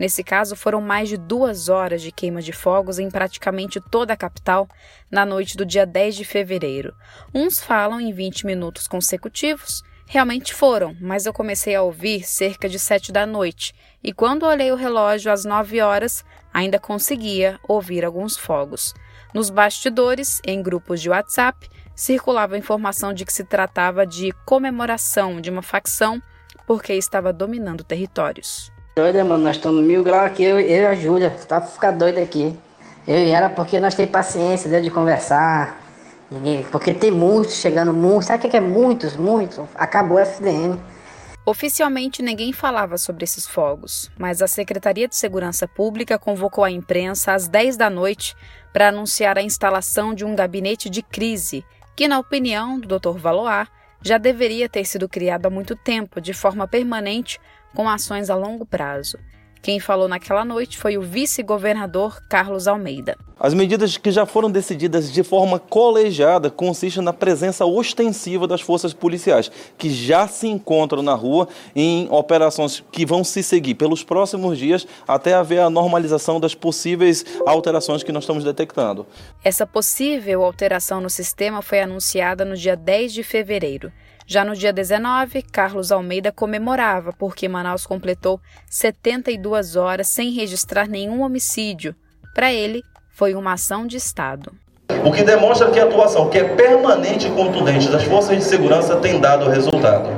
Nesse 0.00 0.24
caso, 0.24 0.56
foram 0.56 0.80
mais 0.80 1.10
de 1.10 1.18
duas 1.18 1.68
horas 1.68 2.00
de 2.00 2.10
queima 2.10 2.40
de 2.40 2.54
fogos 2.54 2.98
em 2.98 3.10
praticamente 3.10 3.78
toda 3.78 4.14
a 4.14 4.16
capital 4.16 4.66
na 5.10 5.26
noite 5.26 5.58
do 5.58 5.66
dia 5.66 5.84
10 5.84 6.16
de 6.16 6.24
fevereiro. 6.24 6.94
Uns 7.34 7.60
falam 7.60 8.00
em 8.00 8.10
20 8.10 8.46
minutos 8.46 8.88
consecutivos. 8.88 9.82
Realmente 10.06 10.54
foram, 10.54 10.96
mas 11.02 11.26
eu 11.26 11.34
comecei 11.34 11.74
a 11.74 11.82
ouvir 11.82 12.26
cerca 12.26 12.66
de 12.66 12.78
7 12.78 13.12
da 13.12 13.26
noite 13.26 13.74
e 14.02 14.10
quando 14.10 14.46
olhei 14.46 14.72
o 14.72 14.74
relógio 14.74 15.30
às 15.30 15.44
9 15.44 15.82
horas, 15.82 16.24
ainda 16.50 16.78
conseguia 16.78 17.60
ouvir 17.68 18.02
alguns 18.02 18.38
fogos. 18.38 18.94
Nos 19.34 19.50
bastidores, 19.50 20.40
em 20.46 20.62
grupos 20.62 21.02
de 21.02 21.10
WhatsApp, 21.10 21.68
circulava 21.94 22.54
a 22.54 22.58
informação 22.58 23.12
de 23.12 23.26
que 23.26 23.32
se 23.34 23.44
tratava 23.44 24.06
de 24.06 24.32
comemoração 24.46 25.42
de 25.42 25.50
uma 25.50 25.62
facção 25.62 26.22
porque 26.66 26.94
estava 26.94 27.34
dominando 27.34 27.84
territórios. 27.84 28.72
Doida, 29.00 29.24
mano, 29.24 29.44
nós 29.44 29.56
estamos 29.56 29.82
mil 29.82 30.04
graus 30.04 30.26
aqui, 30.26 30.44
eu, 30.44 30.60
eu 30.60 30.82
e 30.82 30.86
a 30.86 30.94
Júlia, 30.94 31.30
tá 31.48 31.58
pra 31.58 31.70
ficar 31.70 31.90
doido 31.90 32.18
aqui. 32.18 32.54
Eu 33.08 33.16
e 33.16 33.30
ela, 33.30 33.48
porque 33.48 33.80
nós 33.80 33.94
temos 33.94 34.10
paciência 34.10 34.78
de 34.78 34.90
conversar, 34.90 35.80
porque 36.70 36.92
tem 36.92 37.10
muitos 37.10 37.54
chegando, 37.54 37.94
muitos, 37.94 38.26
sabe 38.26 38.46
o 38.46 38.50
que 38.50 38.54
é 38.54 38.60
muitos, 38.60 39.16
muitos? 39.16 39.58
Acabou 39.74 40.18
o 40.18 40.20
FDN. 40.20 40.78
Oficialmente 41.46 42.22
ninguém 42.22 42.52
falava 42.52 42.98
sobre 42.98 43.24
esses 43.24 43.46
fogos, 43.46 44.10
mas 44.18 44.42
a 44.42 44.46
Secretaria 44.46 45.08
de 45.08 45.16
Segurança 45.16 45.66
Pública 45.66 46.18
convocou 46.18 46.62
a 46.62 46.70
imprensa 46.70 47.32
às 47.32 47.48
10 47.48 47.78
da 47.78 47.88
noite 47.88 48.36
para 48.70 48.88
anunciar 48.88 49.38
a 49.38 49.42
instalação 49.42 50.12
de 50.12 50.26
um 50.26 50.36
gabinete 50.36 50.90
de 50.90 51.00
crise, 51.00 51.64
que, 51.96 52.06
na 52.06 52.18
opinião 52.18 52.78
do 52.78 52.98
Dr. 52.98 53.16
Valoar, 53.16 53.66
já 54.02 54.18
deveria 54.18 54.68
ter 54.68 54.84
sido 54.84 55.08
criado 55.08 55.46
há 55.46 55.50
muito 55.50 55.74
tempo, 55.74 56.20
de 56.20 56.32
forma 56.32 56.68
permanente, 56.68 57.40
com 57.74 57.88
ações 57.88 58.30
a 58.30 58.34
longo 58.34 58.64
prazo. 58.64 59.18
Quem 59.62 59.78
falou 59.78 60.08
naquela 60.08 60.42
noite 60.42 60.78
foi 60.78 60.96
o 60.96 61.02
vice-governador 61.02 62.22
Carlos 62.30 62.66
Almeida. 62.66 63.14
As 63.38 63.52
medidas 63.52 63.98
que 63.98 64.10
já 64.10 64.24
foram 64.24 64.50
decididas 64.50 65.12
de 65.12 65.22
forma 65.22 65.58
colegiada 65.58 66.50
consistem 66.50 67.02
na 67.02 67.12
presença 67.12 67.66
ostensiva 67.66 68.46
das 68.46 68.62
forças 68.62 68.94
policiais, 68.94 69.50
que 69.76 69.90
já 69.90 70.26
se 70.26 70.46
encontram 70.46 71.02
na 71.02 71.14
rua 71.14 71.46
em 71.76 72.08
operações 72.10 72.82
que 72.90 73.04
vão 73.04 73.22
se 73.22 73.42
seguir 73.42 73.74
pelos 73.74 74.02
próximos 74.02 74.56
dias 74.56 74.86
até 75.06 75.34
haver 75.34 75.60
a 75.60 75.68
normalização 75.68 76.40
das 76.40 76.54
possíveis 76.54 77.24
alterações 77.46 78.02
que 78.02 78.12
nós 78.12 78.24
estamos 78.24 78.44
detectando. 78.44 79.06
Essa 79.44 79.66
possível 79.66 80.42
alteração 80.42 81.02
no 81.02 81.10
sistema 81.10 81.60
foi 81.60 81.80
anunciada 81.80 82.46
no 82.46 82.56
dia 82.56 82.76
10 82.76 83.12
de 83.12 83.22
fevereiro. 83.22 83.92
Já 84.32 84.44
no 84.44 84.54
dia 84.54 84.72
19, 84.72 85.42
Carlos 85.42 85.90
Almeida 85.90 86.30
comemorava 86.30 87.12
porque 87.12 87.48
Manaus 87.48 87.84
completou 87.84 88.40
72 88.70 89.74
horas 89.74 90.06
sem 90.06 90.30
registrar 90.30 90.86
nenhum 90.86 91.22
homicídio. 91.22 91.96
Para 92.32 92.52
ele, 92.52 92.80
foi 93.10 93.34
uma 93.34 93.54
ação 93.54 93.88
de 93.88 93.96
Estado. 93.96 94.52
O 95.04 95.10
que 95.10 95.24
demonstra 95.24 95.68
que 95.72 95.80
a 95.80 95.84
atuação, 95.84 96.30
que 96.30 96.38
é 96.38 96.44
permanente 96.44 97.26
e 97.26 97.30
contundente 97.32 97.88
das 97.88 98.04
forças 98.04 98.38
de 98.38 98.44
segurança, 98.44 98.94
tem 99.00 99.20
dado 99.20 99.50
resultado. 99.50 100.08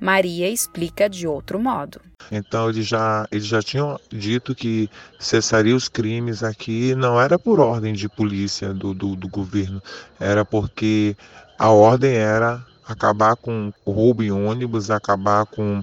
Maria 0.00 0.50
explica 0.50 1.08
de 1.08 1.24
outro 1.28 1.60
modo. 1.60 2.00
Então 2.32 2.68
eles 2.68 2.88
já, 2.88 3.24
eles 3.30 3.46
já 3.46 3.62
tinham 3.62 4.00
dito 4.10 4.52
que 4.52 4.90
cessaria 5.20 5.76
os 5.76 5.88
crimes 5.88 6.42
aqui, 6.42 6.92
não 6.96 7.20
era 7.20 7.38
por 7.38 7.60
ordem 7.60 7.92
de 7.92 8.08
polícia 8.08 8.74
do, 8.74 8.92
do, 8.92 9.14
do 9.14 9.28
governo, 9.28 9.80
era 10.18 10.44
porque 10.44 11.14
a 11.56 11.70
ordem 11.70 12.16
era 12.16 12.60
acabar 12.86 13.36
com 13.36 13.72
o 13.84 13.90
roubo 13.90 14.22
em 14.22 14.30
ônibus, 14.30 14.90
acabar 14.90 15.46
com, 15.46 15.82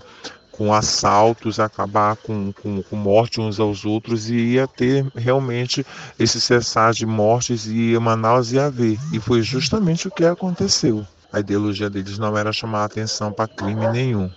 com 0.51 0.73
assaltos, 0.73 1.59
acabar 1.59 2.15
com, 2.15 2.51
com, 2.53 2.81
com 2.83 2.95
morte 2.95 3.41
uns 3.41 3.59
aos 3.59 3.85
outros 3.85 4.29
e 4.29 4.35
ia 4.35 4.67
ter 4.67 5.05
realmente 5.15 5.85
esse 6.19 6.39
cessar 6.39 6.93
de 6.93 7.05
mortes 7.05 7.67
e 7.67 7.97
Manaus 7.99 8.51
ia 8.51 8.65
haver. 8.65 8.99
E 9.11 9.19
foi 9.19 9.41
justamente 9.41 10.07
o 10.07 10.11
que 10.11 10.25
aconteceu. 10.25 11.05
A 11.31 11.39
ideologia 11.39 11.89
deles 11.89 12.17
não 12.17 12.37
era 12.37 12.51
chamar 12.51 12.85
atenção 12.85 13.31
para 13.31 13.47
crime 13.47 13.87
nenhum. 13.87 14.29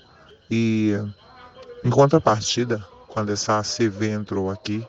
E 0.51 0.93
em 1.85 1.91
contrapartida, 1.91 2.85
quando 3.09 3.31
essa 3.31 3.63
CV 3.63 4.11
entrou 4.11 4.51
aqui, 4.51 4.87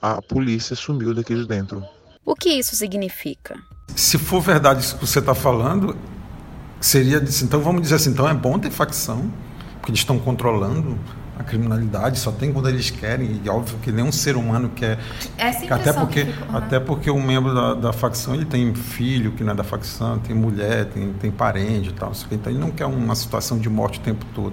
a 0.00 0.22
polícia 0.22 0.76
sumiu 0.76 1.12
daqui 1.12 1.34
de 1.34 1.46
dentro. 1.46 1.84
O 2.24 2.34
que 2.34 2.50
isso 2.50 2.76
significa? 2.76 3.56
Se 3.96 4.18
for 4.18 4.40
verdade 4.40 4.80
isso 4.80 4.96
que 4.96 5.06
você 5.06 5.18
está 5.18 5.34
falando, 5.34 5.96
seria 6.80 7.22
então 7.42 7.60
vamos 7.60 7.82
dizer 7.82 7.96
assim, 7.96 8.10
então 8.10 8.28
é 8.28 8.34
bom 8.34 8.58
ter 8.58 8.70
facção, 8.70 9.30
porque 9.74 9.90
eles 9.90 10.00
estão 10.00 10.18
controlando 10.18 10.98
a 11.38 11.44
criminalidade, 11.44 12.18
só 12.18 12.32
tem 12.32 12.52
quando 12.52 12.68
eles 12.68 12.90
querem, 12.90 13.40
e 13.44 13.48
óbvio 13.48 13.78
que 13.78 13.92
nenhum 13.92 14.10
ser 14.10 14.36
humano 14.36 14.70
quer. 14.74 14.98
Essa 15.36 15.72
até 15.72 15.92
porque 15.92 16.24
ficou, 16.24 16.52
né? 16.52 16.58
até 16.58 16.80
porque 16.80 17.10
um 17.10 17.22
membro 17.22 17.54
da, 17.54 17.74
da, 17.74 17.92
facção 17.92 18.34
ele 18.34 18.44
tem 18.44 18.74
filho 18.74 19.30
que 19.32 19.44
não 19.44 19.52
é 19.52 19.54
da 19.54 19.62
facção, 19.62 20.18
tem 20.18 20.34
mulher, 20.34 20.86
tem, 20.86 21.12
tem 21.12 21.30
parente 21.30 21.90
e 21.90 21.92
tal, 21.92 22.10
então 22.32 22.52
ele 22.52 22.60
não 22.60 22.72
quer 22.72 22.86
uma 22.86 23.14
situação 23.14 23.58
de 23.58 23.70
morte 23.70 24.00
o 24.00 24.02
tempo 24.02 24.26
todo. 24.34 24.52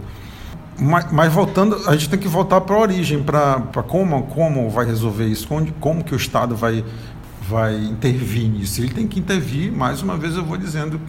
Mas, 0.77 1.11
mas 1.11 1.33
voltando, 1.33 1.75
a 1.87 1.93
gente 1.93 2.09
tem 2.09 2.19
que 2.19 2.27
voltar 2.27 2.61
para 2.61 2.75
a 2.75 2.79
origem, 2.79 3.23
para 3.23 3.61
como, 3.87 4.23
como 4.27 4.69
vai 4.69 4.85
resolver 4.85 5.25
isso, 5.25 5.47
como, 5.47 5.71
como 5.73 6.03
que 6.03 6.13
o 6.13 6.17
Estado 6.17 6.55
vai, 6.55 6.83
vai 7.41 7.75
intervir 7.77 8.47
nisso. 8.49 8.81
Ele 8.81 8.93
tem 8.93 9.07
que 9.07 9.19
intervir, 9.19 9.71
mais 9.71 10.01
uma 10.01 10.17
vez 10.17 10.35
eu 10.35 10.43
vou 10.43 10.57
dizendo, 10.57 10.99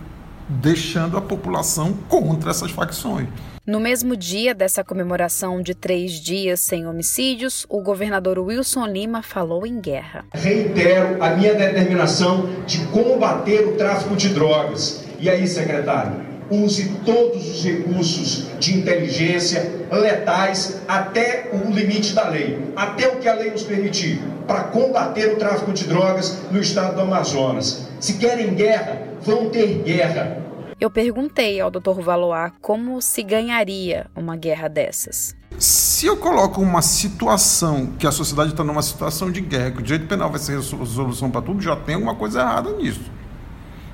deixando 0.49 1.17
a 1.17 1.21
população 1.21 1.93
contra 2.09 2.51
essas 2.51 2.71
facções. 2.71 3.29
No 3.67 3.81
mesmo 3.81 4.17
dia 4.17 4.55
dessa 4.55 4.85
comemoração 4.85 5.61
de 5.61 5.75
três 5.75 6.13
dias 6.13 6.61
sem 6.61 6.87
homicídios, 6.87 7.67
o 7.69 7.81
governador 7.83 8.39
Wilson 8.39 8.87
Lima 8.87 9.23
falou 9.23 9.67
em 9.67 9.81
guerra. 9.81 10.25
Reitero 10.33 11.21
a 11.21 11.31
minha 11.31 11.53
determinação 11.53 12.49
de 12.65 12.79
combater 12.87 13.67
o 13.67 13.73
tráfico 13.77 14.15
de 14.15 14.29
drogas. 14.29 15.05
E 15.19 15.29
aí, 15.29 15.49
secretário? 15.49 16.27
use 16.51 16.93
todos 17.05 17.49
os 17.49 17.65
recursos 17.65 18.47
de 18.59 18.79
inteligência 18.79 19.87
letais 19.91 20.81
até 20.87 21.51
o 21.53 21.71
limite 21.71 22.15
da 22.15 22.29
lei, 22.29 22.59
até 22.77 23.09
o 23.09 23.17
que 23.17 23.29
a 23.29 23.35
lei 23.35 23.51
nos 23.51 23.63
permitir, 23.63 24.21
para 24.47 24.65
combater 24.65 25.33
o 25.33 25.37
tráfico 25.37 25.73
de 25.73 25.85
drogas 25.85 26.39
no 26.51 26.61
estado 26.61 26.95
do 26.95 27.01
Amazonas. 27.01 27.89
Se 27.99 28.15
querem 28.15 28.55
guerra, 28.55 29.06
vão 29.23 29.51
ter 29.51 29.83
guerra. 29.83 30.43
Eu 30.79 30.91
perguntei 30.91 31.59
ao 31.61 31.71
Dr. 31.71 32.01
Valois 32.01 32.53
como 32.61 33.01
se 33.01 33.23
ganharia 33.23 34.07
uma 34.15 34.37
guerra 34.37 34.69
dessas. 34.69 35.35
Se 35.59 36.05
eu 36.05 36.19
coloco 36.19 36.61
uma 36.61 36.83
situação 36.83 37.87
que 37.99 38.07
a 38.07 38.13
sociedade 38.13 38.51
está 38.51 38.63
numa 38.63 38.83
situação 38.83 39.31
de 39.31 39.41
guerra, 39.41 39.71
que 39.71 39.79
o 39.79 39.83
direito 39.83 40.07
penal 40.07 40.31
vai 40.31 40.39
ser 40.39 40.57
resolução 40.57 41.31
para 41.31 41.41
tudo, 41.41 41.63
já 41.63 41.75
tem 41.75 41.95
alguma 41.95 42.15
coisa 42.15 42.41
errada 42.41 42.71
nisso. 42.73 43.11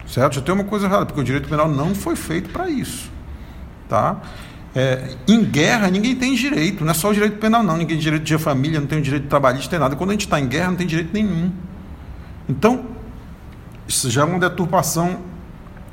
Certo? 0.08 0.34
Já 0.34 0.40
tem 0.40 0.52
uma 0.52 0.64
coisa 0.64 0.86
errada, 0.86 1.06
porque 1.06 1.20
o 1.20 1.24
direito 1.24 1.48
penal 1.48 1.68
não 1.68 1.94
foi 1.94 2.16
feito 2.16 2.50
para 2.50 2.68
isso. 2.68 3.08
Tá? 3.88 4.20
É, 4.74 5.14
em 5.28 5.44
guerra, 5.44 5.88
ninguém 5.88 6.16
tem 6.16 6.34
direito, 6.34 6.84
não 6.84 6.90
é 6.90 6.94
só 6.94 7.10
o 7.10 7.14
direito 7.14 7.36
penal, 7.38 7.62
não. 7.62 7.74
Ninguém 7.74 7.96
tem 7.96 7.98
direito 7.98 8.24
de 8.24 8.36
família, 8.38 8.80
não 8.80 8.86
tem 8.88 9.00
direito 9.00 9.24
de 9.24 9.28
trabalhista, 9.28 9.70
tem 9.70 9.78
nada. 9.78 9.94
Quando 9.94 10.10
a 10.10 10.12
gente 10.14 10.26
está 10.26 10.40
em 10.40 10.48
guerra, 10.48 10.70
não 10.70 10.76
tem 10.76 10.86
direito 10.86 11.12
nenhum. 11.12 11.52
Então, 12.48 12.91
isso 13.86 14.10
já 14.10 14.22
é 14.22 14.24
uma 14.24 14.38
deturpação 14.38 15.20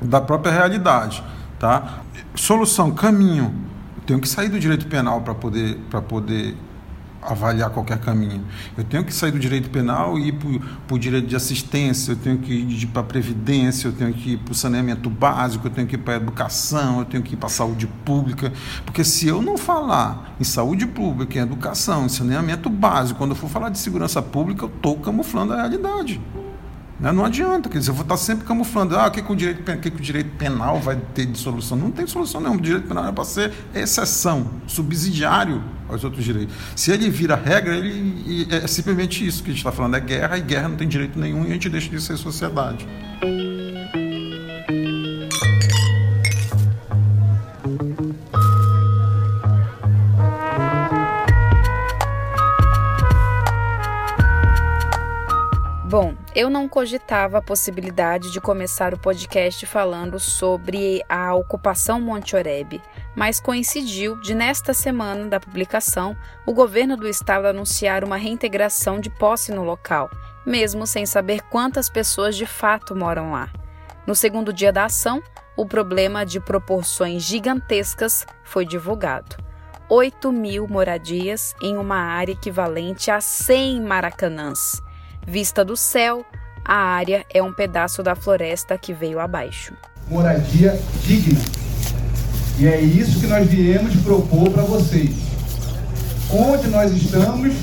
da 0.00 0.20
própria 0.20 0.52
realidade. 0.52 1.22
Tá? 1.58 2.00
Solução, 2.34 2.90
caminho. 2.92 3.54
Eu 3.96 4.02
tenho 4.06 4.20
que 4.20 4.28
sair 4.28 4.48
do 4.48 4.58
direito 4.58 4.86
penal 4.86 5.20
para 5.20 5.34
poder, 5.34 5.76
poder 6.08 6.56
avaliar 7.22 7.70
qualquer 7.70 7.98
caminho. 7.98 8.44
Eu 8.76 8.84
tenho 8.84 9.04
que 9.04 9.12
sair 9.12 9.30
do 9.30 9.38
direito 9.38 9.68
penal 9.68 10.18
e 10.18 10.28
ir 10.28 10.32
para 10.32 10.94
o 10.94 10.98
direito 10.98 11.26
de 11.26 11.36
assistência, 11.36 12.12
eu 12.12 12.16
tenho 12.16 12.38
que 12.38 12.52
ir 12.52 12.86
para 12.86 13.02
a 13.02 13.04
previdência, 13.04 13.88
eu 13.88 13.92
tenho 13.92 14.12
que 14.12 14.32
ir 14.32 14.38
para 14.38 14.52
o 14.52 14.54
saneamento 14.54 15.10
básico, 15.10 15.66
eu 15.66 15.70
tenho 15.70 15.86
que 15.86 15.96
ir 15.96 15.98
para 15.98 16.14
a 16.14 16.16
educação, 16.16 17.00
eu 17.00 17.04
tenho 17.04 17.22
que 17.22 17.34
ir 17.34 17.36
para 17.36 17.46
a 17.46 17.50
saúde 17.50 17.86
pública. 18.04 18.52
Porque 18.84 19.04
se 19.04 19.28
eu 19.28 19.42
não 19.42 19.58
falar 19.58 20.34
em 20.40 20.44
saúde 20.44 20.86
pública, 20.86 21.38
em 21.38 21.42
educação, 21.42 22.06
em 22.06 22.08
saneamento 22.08 22.70
básico, 22.70 23.18
quando 23.18 23.30
eu 23.30 23.36
for 23.36 23.50
falar 23.50 23.68
de 23.68 23.78
segurança 23.78 24.22
pública, 24.22 24.64
eu 24.64 24.68
estou 24.68 24.96
camuflando 24.98 25.52
a 25.52 25.56
realidade. 25.56 26.20
Né? 27.00 27.10
Não 27.10 27.24
adianta, 27.24 27.68
quer 27.68 27.78
dizer, 27.78 27.90
eu 27.90 27.94
vou 27.94 28.02
estar 28.02 28.16
sempre 28.16 28.46
camuflando. 28.46 28.96
Ah, 28.96 29.06
o 29.06 29.10
que, 29.10 29.22
que, 29.22 29.32
o, 29.32 29.34
direito, 29.34 29.62
que, 29.62 29.90
que 29.90 29.96
o 29.96 30.00
direito 30.00 30.30
penal 30.36 30.78
vai 30.78 30.96
ter 31.14 31.26
de 31.26 31.38
solução? 31.38 31.76
Não 31.76 31.90
tem 31.90 32.06
solução 32.06 32.40
nenhuma. 32.40 32.58
O 32.58 32.62
direito 32.62 32.86
penal 32.86 33.06
é 33.06 33.12
para 33.12 33.24
ser 33.24 33.52
exceção, 33.74 34.50
subsidiário 34.66 35.62
aos 35.88 36.04
outros 36.04 36.24
direitos. 36.24 36.54
Se 36.76 36.92
ele 36.92 37.08
vira 37.08 37.34
regra, 37.34 37.74
ele, 37.74 38.46
é 38.50 38.66
simplesmente 38.66 39.26
isso 39.26 39.42
que 39.42 39.50
a 39.50 39.52
gente 39.52 39.60
está 39.60 39.72
falando: 39.72 39.96
é 39.96 40.00
guerra, 40.00 40.36
e 40.36 40.42
guerra 40.42 40.68
não 40.68 40.76
tem 40.76 40.86
direito 40.86 41.18
nenhum, 41.18 41.44
e 41.44 41.48
a 41.48 41.52
gente 41.54 41.70
deixa 41.70 41.88
de 41.88 42.00
ser 42.00 42.16
sociedade. 42.18 42.86
Eu 56.32 56.48
não 56.48 56.68
cogitava 56.68 57.38
a 57.38 57.42
possibilidade 57.42 58.30
de 58.30 58.40
começar 58.40 58.94
o 58.94 58.98
podcast 58.98 59.66
falando 59.66 60.20
sobre 60.20 61.02
a 61.08 61.34
ocupação 61.34 62.00
Monte 62.00 62.36
Oreb, 62.36 62.80
mas 63.16 63.40
coincidiu 63.40 64.14
de 64.20 64.32
nesta 64.32 64.72
semana 64.72 65.26
da 65.26 65.40
publicação 65.40 66.16
o 66.46 66.54
governo 66.54 66.96
do 66.96 67.08
estado 67.08 67.46
anunciar 67.46 68.04
uma 68.04 68.16
reintegração 68.16 69.00
de 69.00 69.10
posse 69.10 69.50
no 69.50 69.64
local, 69.64 70.08
mesmo 70.46 70.86
sem 70.86 71.04
saber 71.04 71.42
quantas 71.50 71.90
pessoas 71.90 72.36
de 72.36 72.46
fato 72.46 72.94
moram 72.94 73.32
lá. 73.32 73.50
No 74.06 74.14
segundo 74.14 74.52
dia 74.52 74.72
da 74.72 74.84
ação, 74.84 75.20
o 75.56 75.66
problema 75.66 76.24
de 76.24 76.38
proporções 76.38 77.24
gigantescas 77.24 78.24
foi 78.44 78.64
divulgado. 78.64 79.34
8 79.88 80.30
mil 80.30 80.68
moradias 80.68 81.56
em 81.60 81.76
uma 81.76 81.96
área 81.96 82.32
equivalente 82.32 83.10
a 83.10 83.20
100 83.20 83.80
maracanãs. 83.80 84.80
Vista 85.30 85.64
do 85.64 85.76
céu, 85.76 86.26
a 86.64 86.74
área 86.74 87.24
é 87.32 87.40
um 87.40 87.52
pedaço 87.52 88.02
da 88.02 88.16
floresta 88.16 88.76
que 88.76 88.92
veio 88.92 89.20
abaixo. 89.20 89.72
Moradia 90.10 90.76
digna. 91.06 91.38
E 92.58 92.66
é 92.66 92.80
isso 92.80 93.20
que 93.20 93.28
nós 93.28 93.46
viemos 93.48 93.94
propor 94.02 94.50
para 94.50 94.64
vocês. 94.64 95.14
Onde 96.32 96.66
nós 96.66 96.90
estamos 96.90 97.54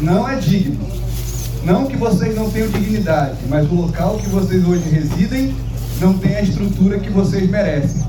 não 0.00 0.26
é 0.26 0.36
digno. 0.36 0.88
Não 1.62 1.84
que 1.84 1.94
vocês 1.98 2.34
não 2.34 2.50
tenham 2.50 2.68
dignidade, 2.68 3.36
mas 3.50 3.70
o 3.70 3.74
local 3.74 4.16
que 4.16 4.28
vocês 4.30 4.66
hoje 4.66 4.88
residem 4.88 5.54
não 6.00 6.16
tem 6.16 6.36
a 6.36 6.40
estrutura 6.40 6.98
que 6.98 7.10
vocês 7.10 7.50
merecem. 7.50 8.02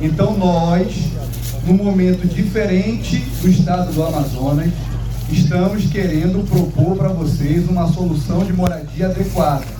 Então 0.00 0.36
nós, 0.36 0.92
num 1.64 1.74
momento 1.74 2.26
diferente 2.26 3.18
do 3.40 3.48
estado 3.48 3.92
do 3.92 4.02
Amazonas, 4.02 4.72
estamos 5.30 5.86
querendo 5.86 6.46
propor 6.48 6.96
para 6.96 7.08
vocês 7.08 7.68
uma 7.68 7.86
solução 7.88 8.44
de 8.44 8.52
moradia 8.52 9.06
adequada. 9.06 9.78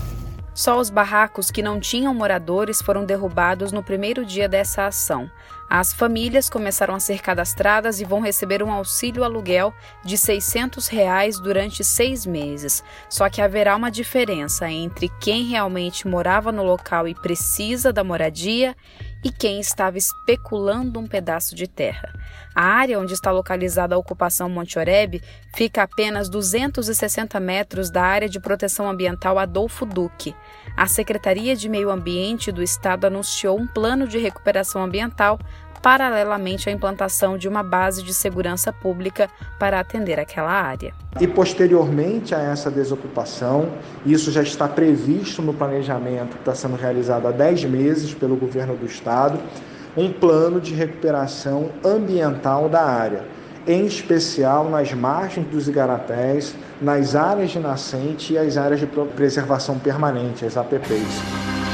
Só 0.53 0.77
os 0.77 0.89
barracos 0.89 1.49
que 1.49 1.61
não 1.61 1.79
tinham 1.79 2.13
moradores 2.13 2.81
foram 2.81 3.05
derrubados 3.05 3.71
no 3.71 3.81
primeiro 3.81 4.25
dia 4.25 4.49
dessa 4.49 4.87
ação. 4.87 5.31
As 5.69 5.93
famílias 5.93 6.49
começaram 6.49 6.95
a 6.95 6.99
ser 6.99 7.21
cadastradas 7.21 8.01
e 8.01 8.03
vão 8.03 8.19
receber 8.19 8.61
um 8.61 8.71
auxílio 8.71 9.23
aluguel 9.23 9.73
de 10.03 10.17
600 10.17 10.87
reais 10.87 11.39
durante 11.39 11.81
seis 11.83 12.25
meses. 12.25 12.83
Só 13.07 13.29
que 13.29 13.41
haverá 13.41 13.75
uma 13.75 13.89
diferença 13.89 14.69
entre 14.69 15.09
quem 15.21 15.45
realmente 15.45 16.07
morava 16.07 16.51
no 16.51 16.63
local 16.63 17.07
e 17.07 17.15
precisa 17.15 17.93
da 17.93 18.03
moradia 18.03 18.75
e 19.23 19.31
quem 19.31 19.59
estava 19.59 19.97
especulando 19.97 20.99
um 20.99 21.07
pedaço 21.07 21.55
de 21.55 21.67
terra. 21.67 22.13
A 22.55 22.63
área 22.63 22.99
onde 22.99 23.13
está 23.13 23.31
localizada 23.31 23.95
a 23.95 23.97
ocupação 23.97 24.49
Monte 24.49 24.79
Oreb 24.79 25.21
fica 25.55 25.81
a 25.81 25.83
apenas 25.83 26.29
260 26.29 27.39
metros 27.39 27.89
da 27.89 28.01
área 28.01 28.29
de 28.29 28.39
proteção 28.39 28.89
ambiental 28.89 29.37
Adolfo 29.37 29.85
Duque. 29.85 30.35
A 30.75 30.87
Secretaria 30.87 31.55
de 31.55 31.67
Meio 31.67 31.89
Ambiente 31.89 32.51
do 32.51 32.63
Estado 32.63 33.05
anunciou 33.05 33.59
um 33.59 33.67
plano 33.67 34.07
de 34.07 34.17
recuperação 34.17 34.83
ambiental 34.83 35.37
paralelamente 35.81 36.69
à 36.69 36.71
implantação 36.71 37.37
de 37.37 37.47
uma 37.47 37.63
base 37.63 38.03
de 38.03 38.13
segurança 38.13 38.71
pública 38.71 39.29
para 39.57 39.79
atender 39.79 40.19
aquela 40.19 40.51
área. 40.51 40.93
E 41.19 41.27
posteriormente 41.27 42.35
a 42.35 42.39
essa 42.39 42.69
desocupação, 42.69 43.69
isso 44.05 44.31
já 44.31 44.41
está 44.41 44.67
previsto 44.67 45.41
no 45.41 45.53
planejamento 45.53 46.35
que 46.35 46.41
está 46.41 46.55
sendo 46.55 46.75
realizado 46.75 47.27
há 47.27 47.31
10 47.31 47.65
meses 47.65 48.13
pelo 48.13 48.35
governo 48.35 48.75
do 48.75 48.85
estado, 48.85 49.39
um 49.97 50.11
plano 50.11 50.61
de 50.61 50.73
recuperação 50.73 51.71
ambiental 51.83 52.69
da 52.69 52.83
área, 52.83 53.25
em 53.67 53.85
especial 53.85 54.69
nas 54.69 54.93
margens 54.93 55.47
dos 55.47 55.67
igarapés, 55.67 56.55
nas 56.81 57.15
áreas 57.15 57.51
de 57.51 57.59
nascente 57.59 58.33
e 58.33 58.37
as 58.37 58.57
áreas 58.57 58.79
de 58.79 58.87
preservação 58.87 59.77
permanente, 59.77 60.45
as 60.45 60.57
APPs. 60.57 61.68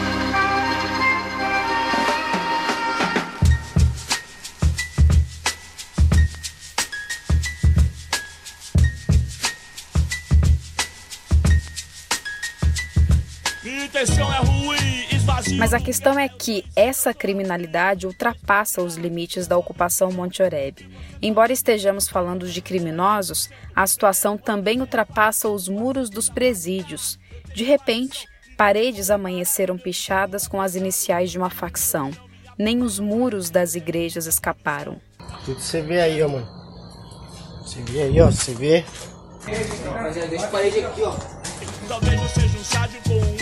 Mas 15.58 15.74
a 15.74 15.80
questão 15.80 16.20
é 16.20 16.28
que 16.28 16.66
essa 16.76 17.14
criminalidade 17.14 18.06
ultrapassa 18.06 18.82
os 18.82 18.96
limites 18.96 19.48
da 19.48 19.58
ocupação 19.58 20.12
Monte 20.12 20.42
Oreb. 20.44 20.88
Embora 21.22 21.54
estejamos 21.54 22.08
falando 22.08 22.48
de 22.48 22.62
criminosos, 22.62 23.50
a 23.76 23.86
situação 23.88 24.38
também 24.38 24.82
ultrapassa 24.82 25.50
os 25.50 25.68
muros 25.68 26.10
dos 26.10 26.30
presídios. 26.30 27.18
De 27.54 27.64
repente, 27.64 28.28
paredes 28.58 29.10
amanheceram 29.10 29.78
pichadas 29.78 30.48
com 30.48 30.62
as 30.62 30.76
iniciais 30.76 31.32
de 31.32 31.38
uma 31.38 31.50
facção. 31.50 32.12
Nem 32.58 32.82
os 32.82 33.00
muros 33.00 33.50
das 33.50 33.76
igrejas 33.76 34.26
escaparam. 34.26 35.00
Tudo 35.44 35.60
você 35.60 35.82
vê 35.82 36.02
aí, 36.02 36.22
ó, 36.22 36.30
mano. 36.30 36.48
Você 37.64 37.82
vê 37.82 38.04
aí, 38.04 38.22
ó, 38.22 38.28
você 38.32 38.54
vê. 38.54 38.86
Rapaziada, 39.86 40.28
deixa 40.28 40.46
a 40.46 40.50
parede 40.50 40.80
aqui, 40.80 41.02
ó. 41.02 41.16
Talvez 41.88 42.20
eu 42.20 42.30
seja 42.30 42.58
um 42.58 42.64
anjo, 42.64 43.34
um 43.34 43.35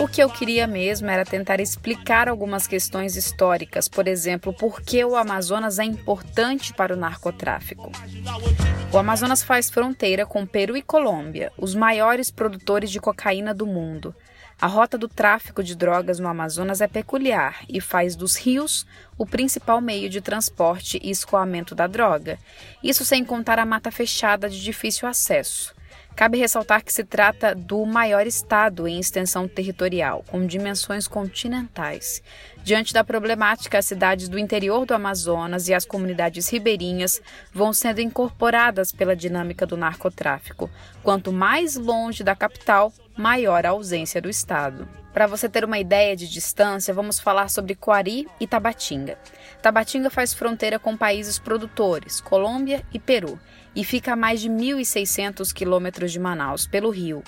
O 0.00 0.08
que 0.08 0.22
eu 0.22 0.28
queria 0.28 0.66
mesmo 0.66 1.08
era 1.08 1.24
tentar 1.24 1.60
explicar 1.60 2.28
algumas 2.28 2.66
questões 2.66 3.16
históricas, 3.16 3.88
por 3.88 4.08
exemplo, 4.08 4.52
por 4.52 4.80
que 4.80 5.04
o 5.04 5.14
Amazonas 5.14 5.78
é 5.78 5.84
importante 5.84 6.74
para 6.74 6.92
o 6.92 6.96
narcotráfico. 6.96 7.92
O 8.92 8.98
Amazonas 8.98 9.42
faz 9.42 9.70
fronteira 9.70 10.26
com 10.26 10.44
Peru 10.44 10.76
e 10.76 10.82
Colômbia, 10.82 11.52
os 11.56 11.74
maiores 11.74 12.30
produtores 12.30 12.90
de 12.90 13.00
cocaína 13.00 13.54
do 13.54 13.66
mundo. 13.66 14.14
A 14.58 14.66
rota 14.66 14.96
do 14.96 15.06
tráfico 15.06 15.62
de 15.62 15.76
drogas 15.76 16.18
no 16.18 16.28
Amazonas 16.28 16.80
é 16.80 16.88
peculiar 16.88 17.60
e 17.68 17.78
faz 17.78 18.16
dos 18.16 18.36
rios 18.36 18.86
o 19.18 19.26
principal 19.26 19.82
meio 19.82 20.08
de 20.08 20.22
transporte 20.22 20.98
e 21.02 21.10
escoamento 21.10 21.74
da 21.74 21.86
droga. 21.86 22.38
Isso 22.82 23.04
sem 23.04 23.22
contar 23.22 23.58
a 23.58 23.66
mata 23.66 23.90
fechada 23.90 24.48
de 24.48 24.62
difícil 24.62 25.06
acesso. 25.06 25.75
Cabe 26.16 26.38
ressaltar 26.38 26.82
que 26.82 26.90
se 26.90 27.04
trata 27.04 27.54
do 27.54 27.84
maior 27.84 28.26
estado 28.26 28.88
em 28.88 28.98
extensão 28.98 29.46
territorial, 29.46 30.24
com 30.30 30.46
dimensões 30.46 31.06
continentais. 31.06 32.22
Diante 32.64 32.94
da 32.94 33.04
problemática, 33.04 33.76
as 33.76 33.84
cidades 33.84 34.26
do 34.26 34.38
interior 34.38 34.86
do 34.86 34.94
Amazonas 34.94 35.68
e 35.68 35.74
as 35.74 35.84
comunidades 35.84 36.48
ribeirinhas 36.48 37.20
vão 37.52 37.70
sendo 37.70 38.00
incorporadas 38.00 38.90
pela 38.92 39.14
dinâmica 39.14 39.66
do 39.66 39.76
narcotráfico. 39.76 40.70
Quanto 41.02 41.30
mais 41.30 41.76
longe 41.76 42.24
da 42.24 42.34
capital, 42.34 42.94
maior 43.14 43.66
a 43.66 43.70
ausência 43.70 44.20
do 44.20 44.30
Estado. 44.30 44.88
Para 45.12 45.26
você 45.26 45.50
ter 45.50 45.64
uma 45.64 45.78
ideia 45.78 46.16
de 46.16 46.28
distância, 46.28 46.94
vamos 46.94 47.20
falar 47.20 47.48
sobre 47.48 47.74
Coari 47.74 48.26
e 48.40 48.46
Tabatinga. 48.46 49.18
Tabatinga 49.60 50.08
faz 50.10 50.32
fronteira 50.32 50.78
com 50.78 50.96
países 50.96 51.38
produtores, 51.38 52.20
Colômbia 52.22 52.82
e 52.92 52.98
Peru, 52.98 53.38
e 53.76 53.84
fica 53.84 54.14
a 54.14 54.16
mais 54.16 54.40
de 54.40 54.48
1.600 54.48 55.52
quilômetros 55.52 56.10
de 56.10 56.18
Manaus, 56.18 56.66
pelo 56.66 56.88
rio. 56.90 57.22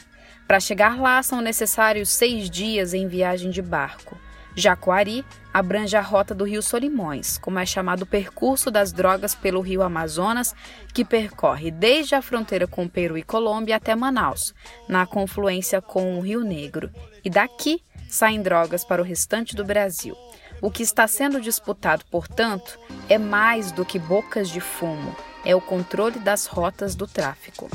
Para 0.49 0.59
chegar 0.59 0.99
lá 0.99 1.23
são 1.23 1.43
necessários 1.43 2.09
seis 2.09 2.49
dias 2.49 2.95
em 2.95 3.07
viagem 3.07 3.51
de 3.51 3.61
barco. 3.61 4.19
Jacuari 4.57 5.25
abrange 5.55 5.97
a 5.97 6.01
rota 6.01 6.35
do 6.35 6.45
rio 6.45 6.63
Solimões, 6.63 7.39
como 7.39 7.59
é 7.59 7.67
chamado 7.67 8.03
o 8.03 8.07
percurso 8.07 8.71
das 8.71 8.93
drogas 8.93 9.35
pelo 9.35 9.61
rio 9.61 9.83
Amazonas, 9.83 10.55
que 10.93 11.05
percorre 11.05 11.71
desde 11.71 12.15
a 12.15 12.23
fronteira 12.23 12.67
com 12.67 12.89
Peru 12.89 13.17
e 13.17 13.23
Colômbia 13.23 13.77
até 13.77 13.95
Manaus, 13.95 14.55
na 14.89 15.07
confluência 15.07 15.81
com 15.81 16.19
o 16.19 16.21
Rio 16.21 16.43
Negro. 16.43 16.91
E 17.25 17.31
daqui 17.31 17.83
saem 18.09 18.43
drogas 18.43 18.85
para 18.85 19.03
o 19.03 19.05
restante 19.05 19.55
do 19.55 19.65
Brasil. 19.65 20.17
O 20.61 20.71
que 20.71 20.83
está 20.83 21.07
sendo 21.07 21.41
disputado, 21.41 22.05
portanto, 22.11 22.81
é 23.09 23.17
mais 23.17 23.71
do 23.71 23.85
que 23.85 23.99
bocas 23.99 24.49
de 24.49 24.61
fumo, 24.61 25.15
é 25.45 25.55
o 25.55 25.61
controle 25.61 26.19
das 26.19 26.47
rotas 26.47 26.95
do 26.95 27.07
tráfico. 27.07 27.69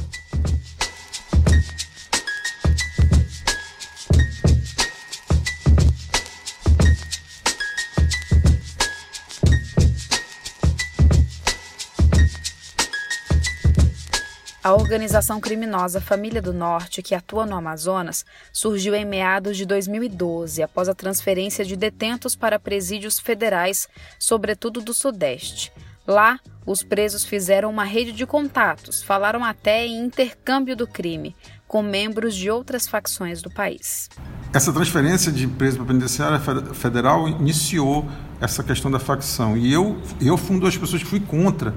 A 14.64 14.74
organização 14.74 15.42
criminosa 15.42 16.00
Família 16.00 16.42
do 16.42 16.54
Norte, 16.54 17.02
que 17.02 17.14
atua 17.14 17.46
no 17.46 17.54
Amazonas, 17.54 18.26
surgiu 18.54 18.96
em 18.96 19.04
meados 19.04 19.58
de 19.58 19.66
2012, 19.66 20.64
após 20.64 20.88
a 20.88 20.96
transferência 20.96 21.66
de 21.66 21.76
detentos 21.76 22.34
para 22.34 22.58
presídios 22.58 23.20
federais, 23.20 23.90
sobretudo 24.18 24.80
do 24.80 24.94
Sudeste. 24.94 25.70
Lá, 26.06 26.40
os 26.66 26.84
presos 26.84 27.24
fizeram 27.24 27.70
uma 27.70 27.84
rede 27.84 28.12
de 28.12 28.26
contatos, 28.26 29.02
falaram 29.02 29.44
até 29.44 29.86
em 29.86 30.06
intercâmbio 30.06 30.76
do 30.76 30.86
crime, 30.86 31.36
com 31.68 31.82
membros 31.82 32.36
de 32.36 32.50
outras 32.50 32.88
facções 32.88 33.42
do 33.42 33.50
país. 33.50 34.10
Essa 34.54 34.72
transferência 34.72 35.32
de 35.32 35.48
preso 35.48 35.78
para 35.78 35.86
a 35.86 35.88
penitenciária 35.88 36.40
federal 36.74 37.28
iniciou 37.28 38.08
essa 38.40 38.64
questão 38.64 38.92
da 38.92 39.00
facção. 39.00 39.58
E 39.58 39.72
eu, 39.72 40.00
eu 40.22 40.38
uma 40.50 40.60
das 40.60 40.78
pessoas 40.78 41.02
que 41.02 41.10
fui 41.10 41.20
contra 41.20 41.74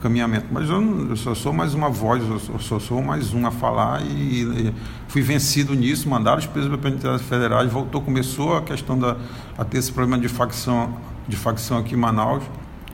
caminhamento. 0.00 0.46
Mas 0.50 0.68
eu, 0.68 1.10
eu 1.10 1.16
só 1.16 1.34
sou 1.34 1.52
mais 1.52 1.74
uma 1.74 1.88
voz, 1.88 2.22
eu 2.28 2.58
só 2.58 2.78
sou 2.78 3.02
mais 3.02 3.32
um 3.32 3.46
a 3.46 3.50
falar 3.50 4.02
e, 4.02 4.42
e 4.42 4.74
fui 5.08 5.22
vencido 5.22 5.74
nisso, 5.74 6.08
mandaram 6.08 6.38
os 6.38 6.46
presos 6.46 6.74
penitenciários 6.76 7.22
federais, 7.22 7.70
voltou, 7.70 8.00
começou 8.00 8.56
a 8.56 8.62
questão 8.62 8.98
da 8.98 9.16
a 9.56 9.64
ter 9.64 9.78
esse 9.78 9.92
problema 9.92 10.20
de 10.20 10.28
facção, 10.28 10.96
de 11.28 11.36
facção 11.36 11.78
aqui 11.78 11.94
em 11.94 11.98
Manaus, 11.98 12.42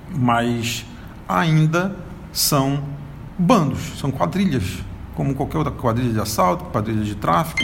mas 0.09 0.85
ainda 1.29 1.97
são 2.33 2.83
bandos, 3.38 3.99
são 3.99 4.11
quadrilhas 4.11 4.85
como 5.16 5.35
qualquer 5.35 5.57
outra 5.57 5.73
quadrilha 5.73 6.12
de 6.12 6.21
assalto, 6.21 6.66
quadrilha 6.66 7.03
de 7.03 7.14
tráfico. 7.14 7.62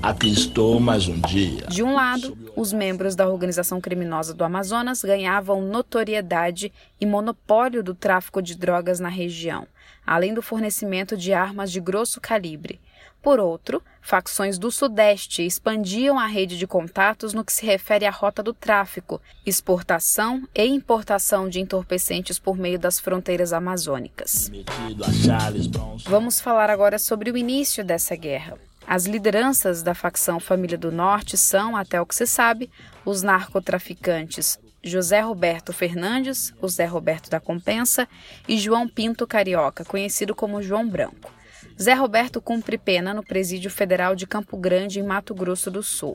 Aqui 0.00 0.32
estou 0.32 0.78
mais 0.78 1.08
um 1.08 1.20
dia. 1.20 1.66
De 1.66 1.82
um 1.82 1.92
lado, 1.94 2.38
os 2.54 2.72
membros 2.72 3.16
da 3.16 3.28
organização 3.28 3.80
criminosa 3.80 4.32
do 4.32 4.44
Amazonas 4.44 5.02
ganhavam 5.02 5.60
notoriedade 5.60 6.72
e 7.00 7.04
monopólio 7.04 7.82
do 7.82 7.92
tráfico 7.92 8.40
de 8.40 8.56
drogas 8.56 9.00
na 9.00 9.08
região, 9.08 9.66
além 10.06 10.32
do 10.32 10.40
fornecimento 10.40 11.16
de 11.16 11.32
armas 11.32 11.72
de 11.72 11.80
grosso 11.80 12.20
calibre. 12.20 12.80
Por 13.22 13.38
outro, 13.38 13.82
facções 14.00 14.58
do 14.58 14.70
Sudeste 14.70 15.44
expandiam 15.44 16.18
a 16.18 16.26
rede 16.26 16.56
de 16.56 16.66
contatos 16.66 17.34
no 17.34 17.44
que 17.44 17.52
se 17.52 17.66
refere 17.66 18.06
à 18.06 18.10
rota 18.10 18.42
do 18.42 18.54
tráfico, 18.54 19.20
exportação 19.44 20.48
e 20.54 20.64
importação 20.64 21.48
de 21.48 21.60
entorpecentes 21.60 22.38
por 22.38 22.56
meio 22.56 22.78
das 22.78 22.98
fronteiras 22.98 23.52
amazônicas. 23.52 24.50
Vamos 26.04 26.40
falar 26.40 26.70
agora 26.70 26.98
sobre 26.98 27.30
o 27.30 27.36
início 27.36 27.84
dessa 27.84 28.16
guerra. 28.16 28.58
As 28.86 29.04
lideranças 29.04 29.82
da 29.82 29.94
facção 29.94 30.40
Família 30.40 30.78
do 30.78 30.90
Norte 30.90 31.36
são, 31.36 31.76
até 31.76 32.00
o 32.00 32.06
que 32.06 32.14
se 32.14 32.26
sabe, 32.26 32.70
os 33.04 33.22
narcotraficantes 33.22 34.58
José 34.82 35.20
Roberto 35.20 35.72
Fernandes, 35.72 36.54
o 36.60 36.66
Zé 36.66 36.86
Roberto 36.86 37.28
da 37.28 37.38
Compensa, 37.38 38.08
e 38.48 38.58
João 38.58 38.88
Pinto 38.88 39.26
Carioca, 39.26 39.84
conhecido 39.84 40.34
como 40.34 40.62
João 40.62 40.88
Branco. 40.88 41.30
Zé 41.82 41.94
Roberto 41.94 42.42
cumpre 42.42 42.76
pena 42.76 43.14
no 43.14 43.22
Presídio 43.22 43.70
Federal 43.70 44.14
de 44.14 44.26
Campo 44.26 44.54
Grande, 44.58 45.00
em 45.00 45.02
Mato 45.02 45.34
Grosso 45.34 45.70
do 45.70 45.82
Sul. 45.82 46.14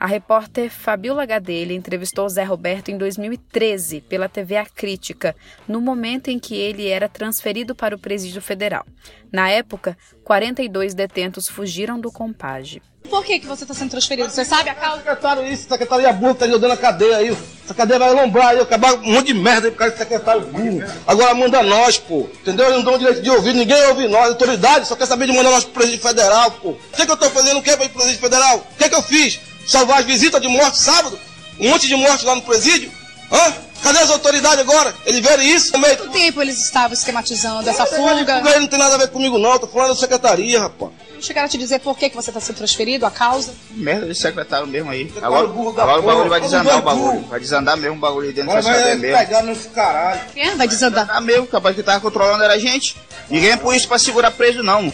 A 0.00 0.06
repórter 0.06 0.70
Fabiola 0.70 1.26
Gadelha 1.26 1.74
entrevistou 1.74 2.26
Zé 2.30 2.44
Roberto 2.44 2.90
em 2.90 2.96
2013 2.96 4.00
pela 4.00 4.26
TV 4.26 4.56
A 4.56 4.64
Crítica, 4.64 5.36
no 5.68 5.82
momento 5.82 6.28
em 6.28 6.38
que 6.38 6.54
ele 6.54 6.88
era 6.88 7.10
transferido 7.10 7.74
para 7.74 7.94
o 7.94 7.98
Presídio 7.98 8.40
Federal. 8.40 8.86
Na 9.30 9.50
época, 9.50 9.98
42 10.24 10.94
detentos 10.94 11.46
fugiram 11.46 12.00
do 12.00 12.10
compage. 12.10 12.80
Por 13.08 13.24
que, 13.24 13.38
que 13.40 13.46
você 13.46 13.64
está 13.64 13.74
sendo 13.74 13.90
transferido? 13.90 14.30
Você 14.30 14.44
sabe 14.44 14.70
a 14.70 14.74
causa? 14.74 14.98
Secretário, 14.98 15.46
isso, 15.46 15.68
secretaria 15.68 16.12
burra, 16.12 16.34
tá 16.34 16.44
ajudando 16.46 16.72
a 16.72 16.76
cadeia 16.76 17.16
aí. 17.18 17.36
Essa 17.64 17.74
cadeia 17.74 17.98
vai 17.98 18.12
lombrar 18.12 18.48
aí, 18.48 18.60
acabar 18.60 18.94
um 18.94 19.12
monte 19.12 19.26
de 19.26 19.34
merda 19.34 19.66
aí 19.68 19.70
por 19.70 19.78
causa 19.78 19.92
de 19.92 19.98
secretário 19.98 20.42
burro. 20.42 20.82
Agora 21.06 21.34
manda 21.34 21.62
nós, 21.62 21.98
pô. 21.98 22.28
Entendeu? 22.40 22.66
Eles 22.66 22.78
não 22.78 22.84
dão 22.84 22.98
direito 22.98 23.22
de 23.22 23.30
ouvir, 23.30 23.54
ninguém 23.54 23.80
ouve 23.86 24.08
nós. 24.08 24.24
A 24.24 24.28
autoridade 24.28 24.86
só 24.86 24.96
quer 24.96 25.06
saber 25.06 25.26
de 25.26 25.32
mandar 25.32 25.50
nós 25.50 25.64
pro 25.64 25.74
presídio 25.74 26.00
federal, 26.00 26.50
pô. 26.52 26.70
O 26.70 26.78
que, 26.96 27.04
que 27.04 27.12
eu 27.12 27.16
tô 27.16 27.28
fazendo 27.30 27.58
o 27.58 27.62
que 27.62 27.76
pra 27.76 27.84
ir 27.84 27.88
pro 27.88 27.98
presídio 27.98 28.20
federal? 28.20 28.58
O 28.58 28.78
que, 28.78 28.88
que 28.88 28.94
eu 28.94 29.02
fiz? 29.02 29.40
Salvar 29.66 30.00
as 30.00 30.06
visitas 30.06 30.40
de 30.40 30.48
morte 30.48 30.78
sábado? 30.78 31.18
Um 31.60 31.68
monte 31.68 31.86
de 31.86 31.96
morte 31.96 32.24
lá 32.24 32.34
no 32.34 32.42
presídio? 32.42 32.90
Hã? 33.30 33.52
Cadê 33.82 33.98
as 33.98 34.10
autoridades 34.10 34.60
agora? 34.60 34.94
Eles 35.04 35.20
viram 35.20 35.42
isso? 35.42 35.72
Quanto 35.72 36.10
tempo 36.10 36.40
eles 36.40 36.58
estavam 36.64 36.92
esquematizando 36.92 37.68
essa 37.68 37.84
fuga? 37.84 38.40
Não 38.40 38.66
tem 38.66 38.78
nada 38.78 38.94
a 38.94 38.98
ver 38.98 39.08
comigo 39.08 39.38
não, 39.38 39.58
tô 39.58 39.66
falando 39.66 39.88
da 39.88 39.96
secretaria, 39.96 40.60
rapaz 40.60 40.92
chegaram 41.26 41.46
a 41.46 41.48
te 41.48 41.58
dizer 41.58 41.80
por 41.80 41.96
que, 41.96 42.10
que 42.10 42.16
você 42.16 42.30
está 42.30 42.40
sendo 42.40 42.56
transferido, 42.56 43.06
a 43.06 43.10
causa? 43.10 43.54
Merda 43.70 44.06
de 44.06 44.14
secretário 44.14 44.66
mesmo 44.66 44.90
aí. 44.90 45.12
Agora, 45.20 45.48
agora 45.48 46.00
o 46.00 46.02
bagulho 46.02 46.28
vai 46.28 46.40
desandar 46.40 46.78
o 46.78 46.82
bagulho. 46.82 47.20
Vai 47.22 47.40
desandar 47.40 47.76
mesmo 47.76 47.96
o 47.96 48.00
bagulho 48.00 48.28
aí 48.28 48.32
dentro 48.32 48.52
da 48.52 48.62
cadeia 48.62 48.96
mesmo. 48.96 49.16
Vai 49.16 49.26
pegar 49.26 49.42
nesse 49.42 49.68
caralho. 49.68 50.20
É, 50.36 50.54
vai 50.54 50.68
desandar. 50.68 51.06
Vai 51.06 51.20
mesmo, 51.20 51.46
capaz 51.46 51.76
que 51.76 51.82
tava 51.82 52.00
controlando 52.00 52.42
era 52.42 52.54
a 52.54 52.58
gente. 52.58 52.96
Ninguém 53.30 53.50
é 53.50 53.56
por 53.56 53.74
isso 53.74 53.88
pra 53.88 53.98
segurar 53.98 54.30
preso 54.30 54.62
não. 54.62 54.92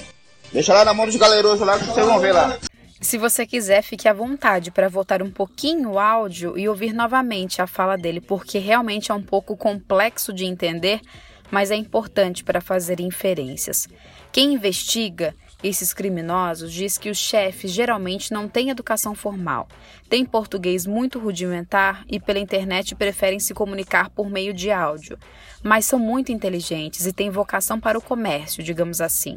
Deixa 0.52 0.72
lá 0.72 0.84
na 0.84 0.94
mão 0.94 1.06
dos 1.06 1.16
galerosos 1.16 1.66
lá 1.66 1.78
que 1.78 1.84
vocês 1.84 2.06
vão 2.06 2.18
ver 2.18 2.32
lá. 2.32 2.58
Se 3.00 3.16
você 3.16 3.46
quiser, 3.46 3.82
fique 3.82 4.08
à 4.08 4.12
vontade 4.12 4.72
para 4.72 4.88
voltar 4.88 5.22
um 5.22 5.30
pouquinho 5.30 5.90
o 5.90 5.98
áudio 6.00 6.58
e 6.58 6.68
ouvir 6.68 6.92
novamente 6.92 7.62
a 7.62 7.66
fala 7.66 7.96
dele, 7.96 8.20
porque 8.20 8.58
realmente 8.58 9.12
é 9.12 9.14
um 9.14 9.22
pouco 9.22 9.56
complexo 9.56 10.32
de 10.32 10.44
entender, 10.44 11.00
mas 11.48 11.70
é 11.70 11.76
importante 11.76 12.42
para 12.42 12.60
fazer 12.60 12.98
inferências. 12.98 13.86
Quem 14.32 14.54
investiga 14.54 15.34
esses 15.62 15.92
criminosos 15.92 16.72
diz 16.72 16.96
que 16.96 17.10
os 17.10 17.18
chefes 17.18 17.72
geralmente 17.72 18.32
não 18.32 18.48
têm 18.48 18.70
educação 18.70 19.14
formal, 19.14 19.66
têm 20.08 20.24
português 20.24 20.86
muito 20.86 21.18
rudimentar 21.18 22.04
e 22.08 22.20
pela 22.20 22.38
internet 22.38 22.94
preferem 22.94 23.40
se 23.40 23.52
comunicar 23.52 24.08
por 24.10 24.30
meio 24.30 24.54
de 24.54 24.70
áudio, 24.70 25.18
mas 25.62 25.84
são 25.84 25.98
muito 25.98 26.30
inteligentes 26.30 27.06
e 27.06 27.12
têm 27.12 27.28
vocação 27.28 27.80
para 27.80 27.98
o 27.98 28.02
comércio, 28.02 28.62
digamos 28.62 29.00
assim. 29.00 29.36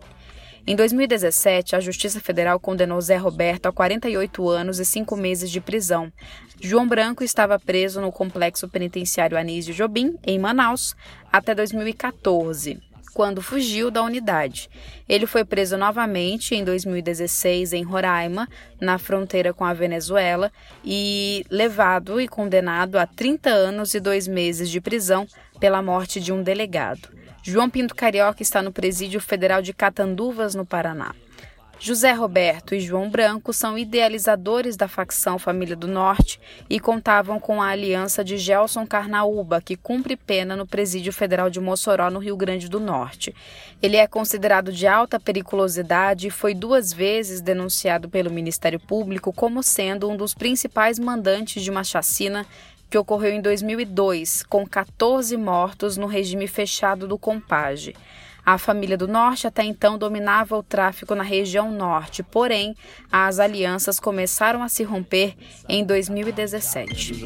Em 0.68 0.76
2017, 0.76 1.76
a 1.76 1.80
Justiça 1.80 2.20
Federal 2.20 2.60
condenou 2.60 3.02
Zé 3.02 3.18
Roberto 3.18 3.66
a 3.66 3.72
48 3.72 4.48
anos 4.48 4.80
e 4.80 4.86
5 4.86 5.18
meses 5.18 5.50
de 5.50 5.60
prisão. 5.60 6.14
João 6.62 6.88
Branco 6.88 7.24
estava 7.24 7.58
preso 7.58 8.00
no 8.00 8.12
complexo 8.12 8.70
penitenciário 8.70 9.36
Anísio 9.36 9.74
Jobim, 9.74 10.20
em 10.24 10.38
Manaus, 10.38 10.96
até 11.32 11.56
2014 11.56 12.91
quando 13.14 13.42
fugiu 13.42 13.92
da 13.92 14.02
unidade. 14.02 14.70
Ele 15.08 15.26
foi 15.26 15.44
preso 15.44 15.78
novamente 15.78 16.56
em 16.56 16.64
2016 16.64 17.74
em 17.74 17.84
Roraima, 17.84 18.48
na 18.80 18.98
fronteira 18.98 19.54
com 19.54 19.66
a 19.66 19.74
Venezuela, 19.74 20.52
e 20.84 21.46
levado 21.50 22.20
e 22.20 22.28
condenado 22.28 22.98
a 22.98 23.06
30 23.06 23.50
anos 23.50 23.94
e 23.94 24.00
dois 24.00 24.28
meses 24.28 24.70
de 24.70 24.82
prisão 24.82 25.28
pela 25.60 25.82
morte 25.82 26.20
de 26.20 26.32
um 26.32 26.42
delegado. 26.42 27.10
João 27.44 27.70
Pinto 27.70 27.96
Carioca 27.96 28.44
está 28.44 28.62
no 28.62 28.72
Presídio 28.72 29.20
Federal 29.20 29.62
de 29.62 29.74
Catanduvas, 29.74 30.54
no 30.54 30.66
Paraná. 30.66 31.14
José 31.84 32.12
Roberto 32.12 32.76
e 32.76 32.80
João 32.80 33.10
Branco 33.10 33.52
são 33.52 33.76
idealizadores 33.76 34.78
da 34.78 34.88
facção 34.88 35.40
Família 35.40 35.76
do 35.76 35.88
Norte 35.88 36.40
e 36.70 36.80
contavam 36.80 37.40
com 37.40 37.60
a 37.60 37.70
aliança 37.70 38.24
de 38.24 38.38
Gelson 38.38 38.86
Carnaúba, 38.86 39.60
que 39.60 39.76
cumpre 39.76 40.16
pena 40.16 40.56
no 40.56 40.68
Presídio 40.68 41.12
Federal 41.12 41.50
de 41.50 41.60
Mossoró, 41.60 42.12
no 42.12 42.20
Rio 42.20 42.38
Grande 42.38 42.70
do 42.70 42.80
Norte. 42.80 43.34
Ele 43.82 43.98
é 43.98 44.06
considerado 44.06 44.72
de 44.72 44.86
alta 44.86 45.20
periculosidade 45.20 46.28
e 46.28 46.30
foi 46.30 46.54
duas 46.54 46.94
vezes 46.94 47.42
denunciado 47.42 48.08
pelo 48.08 48.30
Ministério 48.30 48.80
Público 48.80 49.34
como 49.34 49.64
sendo 49.64 50.08
um 50.08 50.16
dos 50.16 50.36
principais 50.36 51.00
mandantes 51.00 51.64
de 51.64 51.72
uma 51.72 51.84
chacina 51.84 52.46
que 52.92 52.98
ocorreu 52.98 53.32
em 53.32 53.42
2002, 53.42 54.44
com 54.44 54.68
14 54.68 55.36
mortos 55.36 55.98
no 55.98 56.06
regime 56.06 56.46
fechado 56.46 57.08
do 57.08 57.18
Compage. 57.18 57.96
A 58.46 58.58
família 58.58 58.98
do 58.98 59.08
Norte 59.08 59.46
até 59.46 59.64
então 59.64 59.98
dominava 59.98 60.58
o 60.58 60.64
tráfico 60.64 61.14
na 61.14 61.24
região 61.24 61.72
norte, 61.72 62.24
porém, 62.24 62.76
as 63.12 63.40
alianças 63.40 64.00
começaram 64.00 64.64
a 64.64 64.70
se 64.70 64.84
romper 64.84 65.36
em 65.70 65.86
2017. 65.86 67.24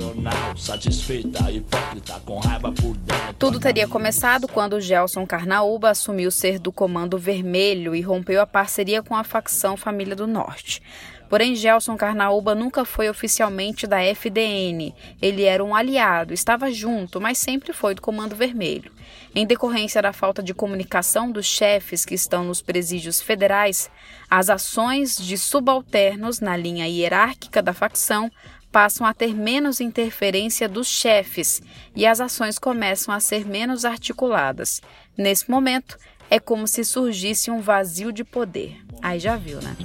Tudo 3.40 3.60
teria 3.60 3.88
começado 3.88 4.48
quando 4.48 4.82
Gelson 4.82 5.26
Carnaúba 5.26 5.90
assumiu 5.90 6.30
ser 6.32 6.60
do 6.60 6.72
Comando 6.72 7.18
Vermelho 7.18 7.96
e 7.96 8.02
rompeu 8.02 8.42
a 8.42 8.48
parceria 8.48 9.02
com 9.02 9.16
a 9.16 9.24
facção 9.24 9.78
Família 9.78 10.16
do 10.16 10.28
Norte. 10.28 10.82
Porém, 11.30 11.56
Gelson 11.56 11.98
Carnaúba 11.98 12.54
nunca 12.54 12.86
foi 12.86 13.10
oficialmente 13.10 13.88
da 13.88 14.02
FDN. 14.04 14.94
Ele 15.22 15.44
era 15.44 15.64
um 15.64 15.76
aliado, 15.76 16.34
estava 16.34 16.72
junto, 16.72 17.20
mas 17.20 17.38
sempre 17.38 17.74
foi 17.74 17.96
do 17.96 18.02
Comando 18.02 18.36
Vermelho. 18.36 18.92
Em 19.34 19.46
decorrência 19.46 20.02
da 20.02 20.14
falta 20.14 20.42
de 20.42 20.54
comunicação 20.54 21.32
dos 21.32 21.46
chefes 21.46 22.06
que 22.06 22.14
estão 22.14 22.44
nos 22.44 22.62
presídios 22.62 23.22
federais, 23.22 23.90
as 24.30 24.50
ações 24.50 25.18
de 25.18 25.38
subalternos 25.38 26.40
na 26.40 26.56
linha 26.56 26.88
hierárquica 26.88 27.62
da 27.62 27.74
facção 27.74 28.32
passam 28.72 29.08
a 29.08 29.14
ter 29.14 29.34
menos 29.34 29.80
interferência 29.80 30.68
dos 30.68 30.88
chefes 30.88 31.62
e 31.96 32.06
as 32.06 32.20
ações 32.20 32.60
começam 32.60 33.14
a 33.14 33.20
ser 33.20 33.46
menos 33.46 33.86
articuladas. 33.86 34.82
Nesse 35.18 35.50
momento, 35.50 35.98
é 36.30 36.40
como 36.40 36.68
se 36.68 36.84
surgisse 36.84 37.50
um 37.50 37.62
vazio 37.62 38.12
de 38.12 38.24
poder. 38.24 38.78
Aí 39.02 39.20
já 39.20 39.36
viu, 39.38 39.62
né? 39.62 39.76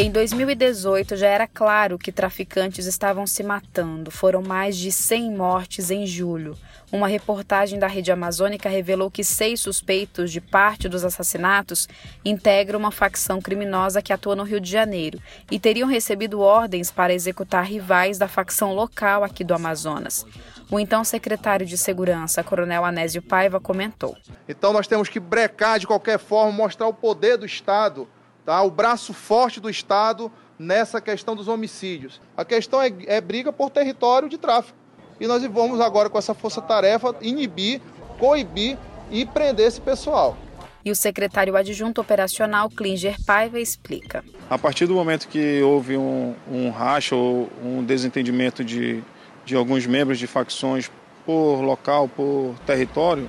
Em 0.00 0.12
2018 0.12 1.16
já 1.16 1.26
era 1.26 1.48
claro 1.48 1.98
que 1.98 2.12
traficantes 2.12 2.86
estavam 2.86 3.26
se 3.26 3.42
matando. 3.42 4.12
Foram 4.12 4.40
mais 4.40 4.76
de 4.76 4.92
100 4.92 5.32
mortes 5.32 5.90
em 5.90 6.06
julho. 6.06 6.56
Uma 6.92 7.08
reportagem 7.08 7.80
da 7.80 7.88
Rede 7.88 8.12
Amazônica 8.12 8.68
revelou 8.68 9.10
que 9.10 9.24
seis 9.24 9.60
suspeitos 9.60 10.30
de 10.30 10.40
parte 10.40 10.88
dos 10.88 11.04
assassinatos 11.04 11.88
integram 12.24 12.78
uma 12.78 12.92
facção 12.92 13.42
criminosa 13.42 14.00
que 14.00 14.12
atua 14.12 14.36
no 14.36 14.44
Rio 14.44 14.60
de 14.60 14.70
Janeiro 14.70 15.20
e 15.50 15.58
teriam 15.58 15.88
recebido 15.88 16.38
ordens 16.38 16.92
para 16.92 17.12
executar 17.12 17.64
rivais 17.64 18.18
da 18.18 18.28
facção 18.28 18.72
local 18.72 19.24
aqui 19.24 19.42
do 19.42 19.52
Amazonas. 19.52 20.24
O 20.70 20.78
então 20.78 21.02
secretário 21.02 21.66
de 21.66 21.76
Segurança, 21.76 22.44
Coronel 22.44 22.84
Anésio 22.84 23.20
Paiva, 23.20 23.58
comentou: 23.58 24.16
Então 24.48 24.72
nós 24.72 24.86
temos 24.86 25.08
que 25.08 25.18
brecar 25.18 25.80
de 25.80 25.88
qualquer 25.88 26.20
forma, 26.20 26.52
mostrar 26.52 26.86
o 26.86 26.94
poder 26.94 27.36
do 27.36 27.44
Estado 27.44 28.06
tá? 28.48 28.62
o 28.62 28.70
braço 28.70 29.12
forte 29.12 29.60
do 29.60 29.68
Estado 29.68 30.32
nessa 30.58 31.02
questão 31.02 31.36
dos 31.36 31.48
homicídios. 31.48 32.18
A 32.34 32.46
questão 32.46 32.80
é, 32.80 32.90
é 33.06 33.20
briga 33.20 33.52
por 33.52 33.68
território 33.68 34.26
de 34.26 34.38
tráfico. 34.38 34.76
E 35.20 35.26
nós 35.26 35.44
vamos 35.44 35.82
agora, 35.82 36.08
com 36.08 36.16
essa 36.16 36.32
força-tarefa, 36.32 37.14
inibir, 37.20 37.82
coibir 38.18 38.78
e 39.10 39.26
prender 39.26 39.66
esse 39.66 39.78
pessoal. 39.82 40.34
E 40.82 40.90
o 40.90 40.96
secretário 40.96 41.56
adjunto 41.56 42.00
operacional, 42.00 42.70
Klinger 42.70 43.16
Paiva, 43.26 43.60
explica. 43.60 44.24
A 44.48 44.56
partir 44.56 44.86
do 44.86 44.94
momento 44.94 45.28
que 45.28 45.60
houve 45.60 45.98
um, 45.98 46.34
um 46.50 46.70
racha 46.70 47.14
ou 47.14 47.50
um 47.62 47.84
desentendimento 47.84 48.64
de, 48.64 49.04
de 49.44 49.56
alguns 49.56 49.86
membros 49.86 50.18
de 50.18 50.26
facções 50.26 50.90
por 51.26 51.60
local, 51.60 52.08
por 52.08 52.54
território, 52.64 53.28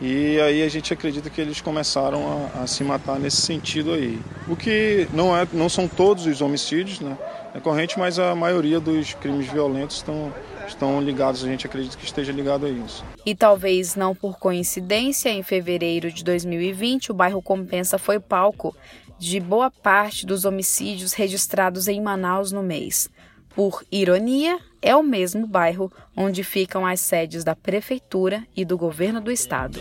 e 0.00 0.38
aí 0.40 0.62
a 0.62 0.68
gente 0.68 0.92
acredita 0.92 1.30
que 1.30 1.40
eles 1.40 1.60
começaram 1.60 2.50
a, 2.54 2.62
a, 2.62 2.66
se 2.66 2.84
matar 2.84 3.18
nesse 3.18 3.38
sentido 3.38 3.92
aí. 3.92 4.18
O 4.46 4.54
que 4.54 5.08
não, 5.12 5.36
é, 5.36 5.46
não 5.52 5.68
são 5.68 5.88
todos 5.88 6.26
os 6.26 6.40
homicídios, 6.40 7.00
né? 7.00 7.16
É 7.54 7.60
corrente, 7.60 7.98
mas 7.98 8.18
a 8.18 8.34
maioria 8.34 8.78
dos 8.78 9.14
crimes 9.14 9.46
violentos 9.46 9.96
estão, 9.96 10.32
estão 10.68 11.00
ligados, 11.00 11.42
a 11.42 11.46
gente 11.46 11.66
acredita 11.66 11.96
que 11.96 12.04
esteja 12.04 12.30
ligado 12.30 12.66
a 12.66 12.68
isso. 12.68 13.02
E 13.24 13.34
talvez 13.34 13.96
não 13.96 14.14
por 14.14 14.38
coincidência, 14.38 15.30
em 15.30 15.42
fevereiro 15.42 16.12
de 16.12 16.22
2020, 16.22 17.12
o 17.12 17.14
bairro 17.14 17.40
Compensa 17.40 17.96
foi 17.96 18.20
palco 18.20 18.76
de 19.18 19.40
boa 19.40 19.70
parte 19.70 20.26
dos 20.26 20.44
homicídios 20.44 21.14
registrados 21.14 21.88
em 21.88 22.02
Manaus 22.02 22.52
no 22.52 22.62
mês. 22.62 23.08
Por 23.56 23.82
ironia, 23.90 24.60
é 24.82 24.94
o 24.94 25.02
mesmo 25.02 25.46
bairro 25.46 25.90
onde 26.14 26.44
ficam 26.44 26.84
as 26.84 27.00
sedes 27.00 27.42
da 27.42 27.56
prefeitura 27.56 28.46
e 28.54 28.66
do 28.66 28.76
governo 28.76 29.18
do 29.18 29.32
estado. 29.32 29.80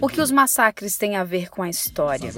O 0.00 0.08
que 0.08 0.20
os 0.20 0.32
massacres 0.32 0.96
têm 0.96 1.14
a 1.14 1.22
ver 1.22 1.48
com 1.48 1.62
a 1.62 1.70
história? 1.70 2.32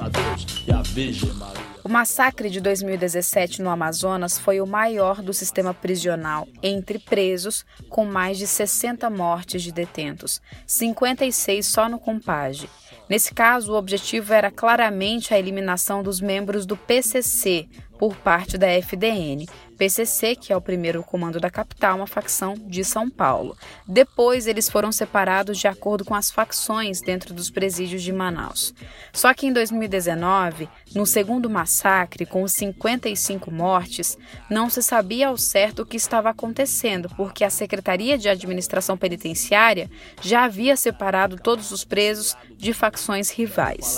O 1.83 1.89
massacre 1.89 2.51
de 2.51 2.61
2017 2.61 3.63
no 3.63 3.71
Amazonas 3.71 4.39
foi 4.39 4.61
o 4.61 4.67
maior 4.67 5.23
do 5.23 5.33
sistema 5.33 5.73
prisional 5.73 6.47
entre 6.63 6.99
presos, 6.99 7.65
com 7.89 8.05
mais 8.05 8.37
de 8.37 8.47
60 8.47 9.09
mortes 9.09 9.63
de 9.63 9.73
detentos, 9.73 10.43
56 10.67 11.65
só 11.65 11.89
no 11.89 11.99
Compage. 11.99 12.69
Nesse 13.09 13.33
caso, 13.33 13.73
o 13.73 13.77
objetivo 13.77 14.33
era 14.33 14.51
claramente 14.51 15.33
a 15.33 15.39
eliminação 15.39 16.03
dos 16.03 16.21
membros 16.21 16.67
do 16.67 16.77
PCC, 16.77 17.69
por 17.99 18.17
parte 18.17 18.59
da 18.59 18.69
FDN, 18.69 19.47
PCC, 19.77 20.35
que 20.35 20.53
é 20.53 20.57
o 20.57 20.61
primeiro 20.61 21.03
comando 21.03 21.39
da 21.39 21.51
capital, 21.51 21.97
uma 21.97 22.07
facção 22.07 22.55
de 22.55 22.83
São 22.83 23.09
Paulo. 23.11 23.57
Depois, 23.87 24.47
eles 24.47 24.69
foram 24.69 24.91
separados 24.91 25.59
de 25.59 25.69
acordo 25.69 26.05
com 26.05 26.15
as 26.15 26.31
facções 26.31 27.01
dentro 27.01 27.35
dos 27.35 27.51
presídios 27.51 28.03
de 28.03 28.13
Manaus. 28.13 28.75
Só 29.13 29.33
que 29.35 29.47
em 29.47 29.53
2019, 29.53 30.69
no 30.95 31.05
segundo 31.07 31.51
massacre, 31.51 32.25
com 32.25 32.47
55 32.49 33.51
mortes, 33.51 34.17
não 34.51 34.71
se 34.71 34.83
sabia 34.83 35.29
ao 35.29 35.37
certo 35.37 35.83
o 35.83 35.87
que 35.87 35.97
estava 35.97 36.31
acontecendo, 36.31 37.09
porque 37.17 37.45
a 37.45 37.51
Secretaria 37.51 38.17
de 38.17 38.29
Administração 38.29 38.97
Penitenciária 38.97 39.91
já 40.23 40.45
havia 40.45 40.77
separado 40.77 41.37
todos 41.37 41.71
os 41.71 41.85
presos 41.85 42.37
de 42.57 42.73
facções 42.73 43.31
rivais. 43.31 43.97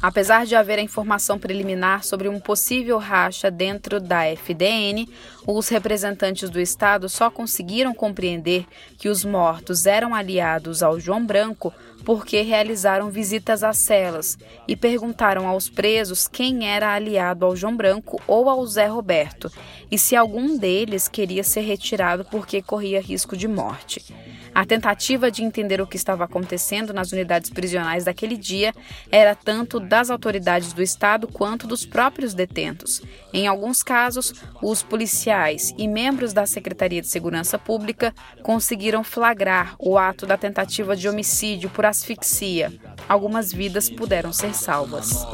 Apesar 0.00 0.46
de 0.46 0.56
haver 0.56 0.78
a 0.78 0.82
informação 0.82 1.38
preliminar 1.38 2.02
sobre 2.02 2.28
um 2.28 2.40
possível 2.40 2.98
racha 2.98 3.50
dentro 3.50 4.00
da 4.00 4.21
FDN, 4.26 5.08
os 5.46 5.68
representantes 5.68 6.48
do 6.50 6.60
Estado 6.60 7.08
só 7.08 7.30
conseguiram 7.30 7.94
compreender 7.94 8.66
que 8.98 9.08
os 9.08 9.24
mortos 9.24 9.86
eram 9.86 10.14
aliados 10.14 10.82
ao 10.82 11.00
João 11.00 11.24
Branco 11.24 11.72
porque 12.04 12.40
realizaram 12.42 13.10
visitas 13.10 13.62
às 13.62 13.78
celas 13.78 14.36
e 14.66 14.76
perguntaram 14.76 15.46
aos 15.46 15.68
presos 15.68 16.26
quem 16.26 16.68
era 16.68 16.94
aliado 16.94 17.44
ao 17.44 17.56
João 17.56 17.76
Branco 17.76 18.20
ou 18.26 18.48
ao 18.48 18.66
Zé 18.66 18.86
Roberto 18.86 19.50
e 19.90 19.98
se 19.98 20.16
algum 20.16 20.56
deles 20.56 21.08
queria 21.08 21.44
ser 21.44 21.60
retirado 21.60 22.24
porque 22.24 22.62
corria 22.62 23.00
risco 23.00 23.36
de 23.36 23.46
morte. 23.46 24.04
A 24.54 24.66
tentativa 24.66 25.30
de 25.30 25.42
entender 25.42 25.80
o 25.80 25.86
que 25.86 25.96
estava 25.96 26.24
acontecendo 26.24 26.92
nas 26.92 27.10
unidades 27.10 27.48
prisionais 27.48 28.04
daquele 28.04 28.36
dia 28.36 28.74
era 29.10 29.34
tanto 29.34 29.80
das 29.80 30.10
autoridades 30.10 30.72
do 30.74 30.82
Estado 30.82 31.26
quanto 31.26 31.66
dos 31.66 31.86
próprios 31.86 32.34
detentos. 32.34 33.02
Em 33.32 33.46
alguns 33.46 33.82
casos, 33.82 34.34
os 34.62 34.82
policiais 34.82 35.74
e 35.78 35.88
membros 35.88 36.34
da 36.34 36.44
Secretaria 36.44 37.00
de 37.00 37.08
Segurança 37.08 37.58
Pública 37.58 38.14
conseguiram 38.42 39.02
flagrar 39.02 39.74
o 39.78 39.96
ato 39.96 40.26
da 40.26 40.36
tentativa 40.36 40.94
de 40.94 41.08
homicídio 41.08 41.70
por 41.70 41.86
asfixia. 41.86 42.70
Algumas 43.08 43.52
vidas 43.52 43.90
puderam 43.90 44.32
ser 44.32 44.54
salvas. 44.54 45.26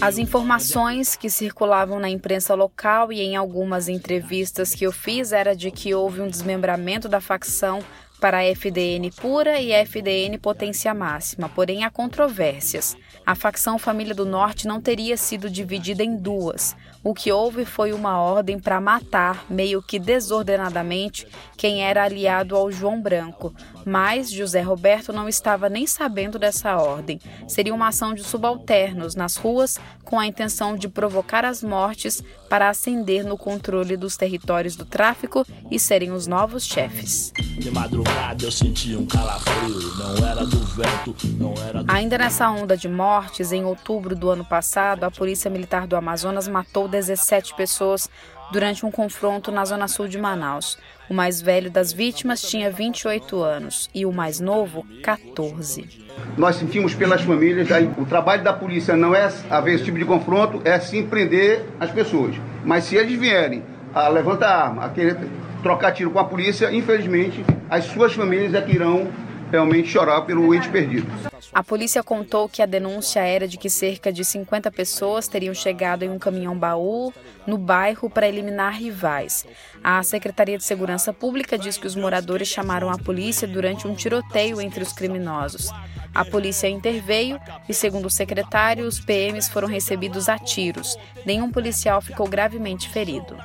As 0.00 0.18
informações 0.18 1.16
que 1.16 1.30
circulavam 1.30 1.98
na 1.98 2.08
imprensa 2.08 2.54
local 2.54 3.12
e 3.12 3.20
em 3.20 3.36
algumas 3.36 3.88
entrevistas 3.88 4.74
que 4.74 4.84
eu 4.84 4.92
fiz 4.92 5.32
era 5.32 5.54
de 5.54 5.70
que 5.70 5.94
houve 5.94 6.20
um 6.20 6.28
desmembramento 6.28 7.08
da 7.08 7.20
facção 7.20 7.82
para 8.20 8.38
a 8.38 8.44
FDN 8.44 9.10
pura 9.12 9.60
e 9.60 9.72
FDN 9.72 10.38
potência 10.38 10.92
máxima, 10.92 11.48
porém 11.48 11.84
há 11.84 11.90
controvérsias. 11.90 12.96
A 13.24 13.34
facção 13.34 13.78
Família 13.78 14.14
do 14.14 14.24
Norte 14.24 14.66
não 14.66 14.80
teria 14.80 15.16
sido 15.16 15.48
dividida 15.48 16.02
em 16.02 16.16
duas. 16.16 16.74
O 17.02 17.14
que 17.14 17.30
houve 17.32 17.64
foi 17.64 17.92
uma 17.92 18.18
ordem 18.18 18.58
para 18.58 18.80
matar, 18.80 19.44
meio 19.48 19.82
que 19.82 19.98
desordenadamente, 19.98 21.26
quem 21.56 21.82
era 21.82 22.04
aliado 22.04 22.56
ao 22.56 22.70
João 22.70 23.00
Branco. 23.00 23.54
Mas 23.84 24.30
José 24.30 24.60
Roberto 24.60 25.12
não 25.12 25.28
estava 25.28 25.68
nem 25.68 25.86
sabendo 25.86 26.38
dessa 26.38 26.76
ordem. 26.76 27.20
Seria 27.46 27.74
uma 27.74 27.88
ação 27.88 28.14
de 28.14 28.22
subalternos 28.22 29.14
nas 29.14 29.36
ruas 29.36 29.78
com 30.04 30.18
a 30.18 30.26
intenção 30.26 30.76
de 30.76 30.88
provocar 30.88 31.44
as 31.44 31.62
mortes 31.62 32.22
para 32.48 32.68
ascender 32.68 33.24
no 33.24 33.36
controle 33.36 33.96
dos 33.96 34.16
territórios 34.16 34.76
do 34.76 34.84
tráfico 34.84 35.46
e 35.70 35.78
serem 35.78 36.12
os 36.12 36.26
novos 36.26 36.64
chefes. 36.64 37.32
De 37.58 37.70
madrugada 37.70 38.18
madrugada 38.28 38.44
eu 38.44 38.50
senti 38.50 38.96
um 38.96 39.06
calafrio. 39.06 39.78
Não 39.96 40.26
era 40.26 40.44
do 40.44 40.58
vento, 40.58 41.16
não 41.38 41.54
era 41.66 41.82
do 41.82 41.90
Ainda 41.90 42.18
nessa 42.18 42.50
onda 42.50 42.76
de 42.76 42.88
mortes, 42.88 43.52
em 43.52 43.64
outubro 43.64 44.14
do 44.14 44.30
ano 44.30 44.44
passado, 44.44 45.04
a 45.04 45.10
Polícia 45.10 45.50
Militar 45.50 45.86
do 45.86 45.96
Amazonas 45.96 46.48
matou 46.48 46.87
17 46.88 47.54
pessoas 47.54 48.10
durante 48.50 48.84
um 48.84 48.90
confronto 48.90 49.52
na 49.52 49.64
zona 49.64 49.86
sul 49.86 50.08
de 50.08 50.18
Manaus. 50.18 50.78
O 51.08 51.14
mais 51.14 51.40
velho 51.40 51.70
das 51.70 51.92
vítimas 51.92 52.42
tinha 52.42 52.70
28 52.70 53.42
anos 53.42 53.88
e 53.94 54.04
o 54.04 54.12
mais 54.12 54.40
novo, 54.40 54.86
14. 55.02 56.06
Nós 56.36 56.56
sentimos 56.56 56.94
pelas 56.94 57.22
famílias, 57.22 57.68
o 57.96 58.04
trabalho 58.04 58.42
da 58.42 58.52
polícia 58.52 58.96
não 58.96 59.14
é 59.14 59.32
haver 59.50 59.74
esse 59.74 59.84
tipo 59.84 59.98
de 59.98 60.04
confronto, 60.04 60.60
é 60.64 60.78
sim 60.80 61.06
prender 61.06 61.64
as 61.78 61.90
pessoas. 61.90 62.34
Mas 62.64 62.84
se 62.84 62.96
eles 62.96 63.18
vierem 63.18 63.62
a 63.94 64.08
levantar 64.08 64.48
a 64.48 64.64
arma, 64.64 64.84
a 64.84 64.88
querer 64.90 65.16
trocar 65.62 65.92
tiro 65.92 66.10
com 66.10 66.18
a 66.18 66.24
polícia, 66.24 66.72
infelizmente, 66.72 67.44
as 67.68 67.84
suas 67.84 68.12
famílias 68.12 68.54
é 68.54 68.60
que 68.60 68.72
irão 68.72 69.08
realmente 69.50 69.88
chorar 69.88 70.22
pelo 70.22 70.54
ente 70.54 70.68
perdido. 70.68 71.06
A 71.52 71.62
polícia 71.62 72.02
contou 72.02 72.48
que 72.48 72.62
a 72.62 72.66
denúncia 72.66 73.20
era 73.20 73.48
de 73.48 73.56
que 73.56 73.70
cerca 73.70 74.12
de 74.12 74.24
50 74.24 74.70
pessoas 74.70 75.28
teriam 75.28 75.54
chegado 75.54 76.04
em 76.04 76.10
um 76.10 76.18
caminhão-baú 76.18 77.12
no 77.46 77.56
bairro 77.56 78.10
para 78.10 78.28
eliminar 78.28 78.74
rivais. 78.74 79.46
A 79.82 80.02
Secretaria 80.02 80.58
de 80.58 80.64
Segurança 80.64 81.12
Pública 81.12 81.56
diz 81.56 81.78
que 81.78 81.86
os 81.86 81.96
moradores 81.96 82.48
chamaram 82.48 82.90
a 82.90 82.98
polícia 82.98 83.48
durante 83.48 83.86
um 83.86 83.94
tiroteio 83.94 84.60
entre 84.60 84.82
os 84.82 84.92
criminosos. 84.92 85.70
A 86.18 86.24
polícia 86.24 86.66
interveio 86.66 87.38
e, 87.68 87.72
segundo 87.72 88.06
o 88.06 88.10
secretário, 88.10 88.84
os 88.84 88.98
PMs 88.98 89.48
foram 89.48 89.68
recebidos 89.68 90.28
a 90.28 90.36
tiros. 90.36 90.98
Nenhum 91.24 91.48
policial 91.48 92.00
ficou 92.00 92.26
gravemente 92.26 92.88
ferido. 92.88 93.36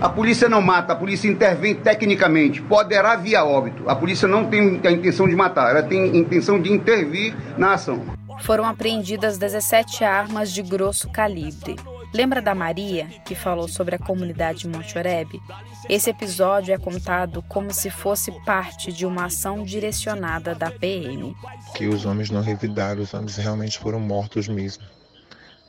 A 0.00 0.08
polícia 0.08 0.48
não 0.48 0.60
mata, 0.60 0.92
a 0.92 0.96
polícia 0.96 1.28
intervém 1.28 1.76
tecnicamente. 1.76 2.60
Poderá 2.60 3.14
via 3.14 3.44
óbito. 3.44 3.88
A 3.88 3.94
polícia 3.94 4.26
não 4.26 4.44
tem 4.44 4.80
a 4.84 4.90
intenção 4.90 5.28
de 5.28 5.36
matar, 5.36 5.70
ela 5.70 5.84
tem 5.84 6.02
a 6.02 6.16
intenção 6.16 6.60
de 6.60 6.72
intervir 6.72 7.32
na 7.56 7.74
ação. 7.74 8.02
Foram 8.40 8.64
apreendidas 8.64 9.38
17 9.38 10.02
armas 10.02 10.50
de 10.50 10.62
grosso 10.62 11.08
calibre. 11.08 11.76
Lembra 12.16 12.40
da 12.40 12.54
Maria, 12.54 13.06
que 13.26 13.34
falou 13.34 13.68
sobre 13.68 13.94
a 13.94 13.98
comunidade 13.98 14.66
Monte 14.66 14.96
Oreb? 14.96 15.38
Esse 15.86 16.08
episódio 16.08 16.72
é 16.72 16.78
contado 16.78 17.42
como 17.42 17.74
se 17.74 17.90
fosse 17.90 18.32
parte 18.46 18.90
de 18.90 19.04
uma 19.04 19.26
ação 19.26 19.62
direcionada 19.62 20.54
da 20.54 20.70
PM. 20.70 21.36
Que 21.74 21.86
os 21.86 22.06
homens 22.06 22.30
não 22.30 22.40
revidaram, 22.40 23.02
os 23.02 23.12
homens 23.12 23.36
realmente 23.36 23.78
foram 23.78 24.00
mortos 24.00 24.48
mesmo. 24.48 24.82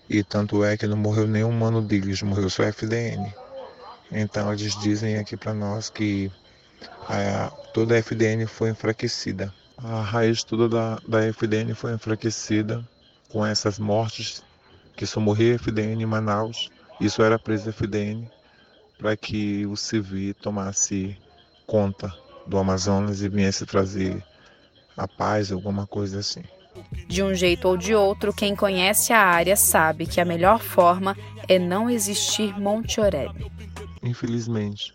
E 0.10 0.24
tanto 0.24 0.64
é 0.64 0.78
que 0.78 0.88
não 0.88 0.96
morreu 0.96 1.28
nenhum 1.28 1.50
humano 1.50 1.82
deles, 1.82 2.22
morreu 2.22 2.50
só 2.50 2.64
FDN. 2.64 3.30
Então 4.10 4.54
eles 4.54 4.74
dizem 4.80 5.18
aqui 5.18 5.36
para 5.36 5.54
nós 5.54 5.90
que 5.90 6.32
a, 7.10 7.52
toda 7.74 7.94
a 7.94 7.98
FDN 7.98 8.46
foi 8.48 8.70
enfraquecida. 8.70 9.54
A 9.78 10.00
raiz 10.00 10.46
toda 10.46 10.70
da, 10.70 11.02
da 11.06 11.26
FDN 11.28 11.74
foi 11.74 11.92
enfraquecida 11.92 12.88
com 13.28 13.46
essas 13.46 13.78
mortes, 13.78 14.42
que 14.98 15.06
só 15.06 15.22
morria 15.22 15.56
FDN 15.56 16.04
em 16.04 16.06
Manaus. 16.06 16.70
Isso 17.00 17.22
era 17.22 17.38
preso 17.40 17.70
FDN 17.70 18.30
para 18.98 19.16
que 19.16 19.66
o 19.68 19.78
civil 19.78 20.34
tomasse 20.34 21.16
conta 21.68 22.12
do 22.48 22.58
Amazonas 22.58 23.22
e 23.22 23.30
viesse 23.30 23.66
trazer 23.66 24.24
a 24.98 25.08
paz, 25.08 25.52
alguma 25.52 25.86
coisa 25.86 26.20
assim. 26.20 26.44
De 27.08 27.22
um 27.22 27.34
jeito 27.34 27.68
ou 27.68 27.78
de 27.78 27.94
outro, 27.94 28.34
quem 28.34 28.56
conhece 28.56 29.14
a 29.14 29.20
área 29.20 29.56
sabe 29.56 30.08
que 30.08 30.20
a 30.20 30.26
melhor 30.26 30.60
forma 30.60 31.16
é 31.48 31.60
não 31.60 31.90
existir 31.90 32.60
Monte 32.60 33.00
Oreb. 33.00 33.52
Infelizmente, 34.02 34.94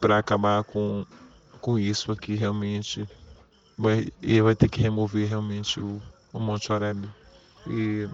para 0.00 0.18
acabar 0.18 0.64
com, 0.64 1.06
com 1.60 1.78
isso 1.78 2.10
aqui, 2.10 2.34
realmente, 2.34 3.06
vai, 3.78 4.08
vai 4.42 4.56
ter 4.56 4.68
que 4.68 4.80
remover 4.80 5.28
realmente 5.28 5.78
o, 5.78 6.00
o 6.32 6.40
Monte 6.40 6.72
Oreb. 6.72 7.08
E 7.66 8.08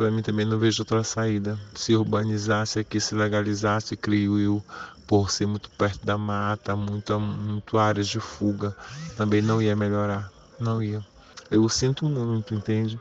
para 0.00 0.10
mim 0.10 0.22
também 0.22 0.46
não 0.46 0.58
vejo 0.58 0.80
outra 0.80 1.04
saída. 1.04 1.60
Se 1.74 1.94
urbanizasse 1.94 2.78
aqui, 2.78 2.98
se 2.98 3.14
legalizasse, 3.14 3.94
creio 3.98 4.38
eu, 4.38 4.64
por 5.06 5.30
ser 5.30 5.44
muito 5.44 5.68
perto 5.72 6.06
da 6.06 6.16
mata, 6.16 6.74
muito, 6.74 7.20
muito 7.20 7.76
áreas 7.76 8.08
de 8.08 8.18
fuga, 8.18 8.74
também 9.14 9.42
não 9.42 9.60
ia 9.60 9.76
melhorar. 9.76 10.32
Não 10.58 10.82
ia. 10.82 11.04
Eu 11.50 11.68
sinto 11.68 12.06
muito, 12.06 12.54
entende? 12.54 12.98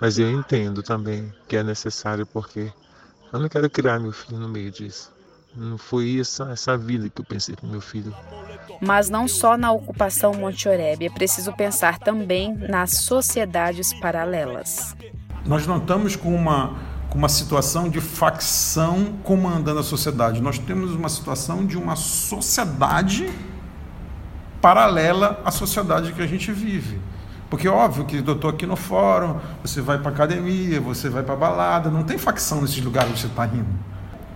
Mas 0.00 0.16
eu 0.16 0.30
entendo 0.30 0.80
também 0.80 1.32
que 1.48 1.56
é 1.56 1.64
necessário 1.64 2.24
porque 2.24 2.72
eu 3.32 3.40
não 3.40 3.48
quero 3.48 3.68
criar 3.68 3.98
meu 3.98 4.12
filho 4.12 4.38
no 4.38 4.48
meio 4.48 4.70
disso. 4.70 5.12
Não 5.56 5.76
foi 5.76 6.20
essa, 6.20 6.52
essa 6.52 6.78
vida 6.78 7.08
que 7.08 7.20
eu 7.20 7.24
pensei 7.24 7.56
para 7.56 7.68
meu 7.68 7.80
filho. 7.80 8.14
Mas 8.80 9.10
não 9.10 9.26
só 9.26 9.56
na 9.56 9.72
ocupação 9.72 10.34
Monte 10.34 10.68
Oreb, 10.68 11.04
é 11.04 11.10
preciso 11.10 11.52
pensar 11.54 11.98
também 11.98 12.54
nas 12.54 12.92
sociedades 12.92 13.92
paralelas. 13.94 14.94
Nós 15.46 15.66
não 15.66 15.78
estamos 15.78 16.16
com 16.16 16.34
uma, 16.34 16.74
com 17.08 17.18
uma 17.18 17.28
situação 17.28 17.88
de 17.88 18.00
facção 18.00 19.14
comandando 19.22 19.80
a 19.80 19.82
sociedade. 19.82 20.40
Nós 20.40 20.58
temos 20.58 20.92
uma 20.92 21.08
situação 21.08 21.64
de 21.64 21.76
uma 21.76 21.96
sociedade 21.96 23.30
paralela 24.60 25.40
à 25.44 25.50
sociedade 25.50 26.12
que 26.12 26.22
a 26.22 26.26
gente 26.26 26.52
vive. 26.52 27.00
Porque 27.48 27.66
óbvio 27.66 28.04
que 28.04 28.16
eu 28.16 28.34
estou 28.34 28.50
aqui 28.50 28.66
no 28.66 28.76
fórum, 28.76 29.38
você 29.62 29.80
vai 29.80 29.98
para 29.98 30.10
academia, 30.10 30.80
você 30.80 31.08
vai 31.08 31.22
para 31.22 31.34
balada, 31.34 31.90
não 31.90 32.02
tem 32.02 32.18
facção 32.18 32.60
nesses 32.60 32.82
lugares 32.84 33.12
que 33.12 33.20
você 33.20 33.26
está 33.26 33.46
indo. 33.46 33.87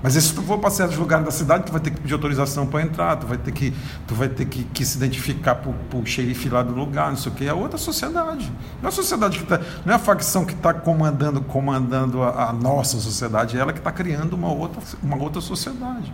Mas 0.02 0.14
se 0.14 0.34
tu 0.34 0.42
for 0.42 0.58
para 0.58 0.70
certos 0.70 0.96
lugares 0.96 1.24
da 1.24 1.30
cidade, 1.30 1.64
tu 1.64 1.72
vai 1.72 1.80
ter 1.80 1.90
que 1.90 2.00
pedir 2.00 2.12
autorização 2.12 2.66
para 2.66 2.82
entrar, 2.82 3.16
tu 3.16 3.26
vai 3.26 3.38
ter 3.38 3.52
que, 3.52 3.72
tu 4.06 4.14
vai 4.14 4.28
ter 4.28 4.46
que, 4.46 4.64
que 4.64 4.84
se 4.84 4.96
identificar 4.96 5.54
para 5.54 5.98
o 5.98 6.04
xerife 6.04 6.48
lá 6.48 6.62
do 6.62 6.74
lugar, 6.74 7.10
não 7.10 7.16
sei 7.16 7.30
o 7.30 7.34
que. 7.34 7.46
É 7.46 7.54
outra 7.54 7.78
sociedade. 7.78 8.52
Não 8.80 8.86
é 8.86 8.88
a 8.88 8.92
sociedade 8.92 9.38
que 9.38 9.44
está. 9.44 9.60
Não 9.84 9.92
é 9.92 9.96
a 9.96 10.00
facção 10.00 10.44
que 10.44 10.54
está 10.54 10.74
comandando, 10.74 11.40
comandando 11.42 12.22
a, 12.22 12.50
a, 12.50 12.52
nossa 12.52 12.98
sociedade, 12.98 13.56
é 13.56 13.60
ela 13.60 13.72
que 13.72 13.78
está 13.78 13.92
criando 13.92 14.32
uma 14.32 14.52
outra, 14.52 14.82
uma 15.02 15.16
outra 15.16 15.40
sociedade. 15.40 16.12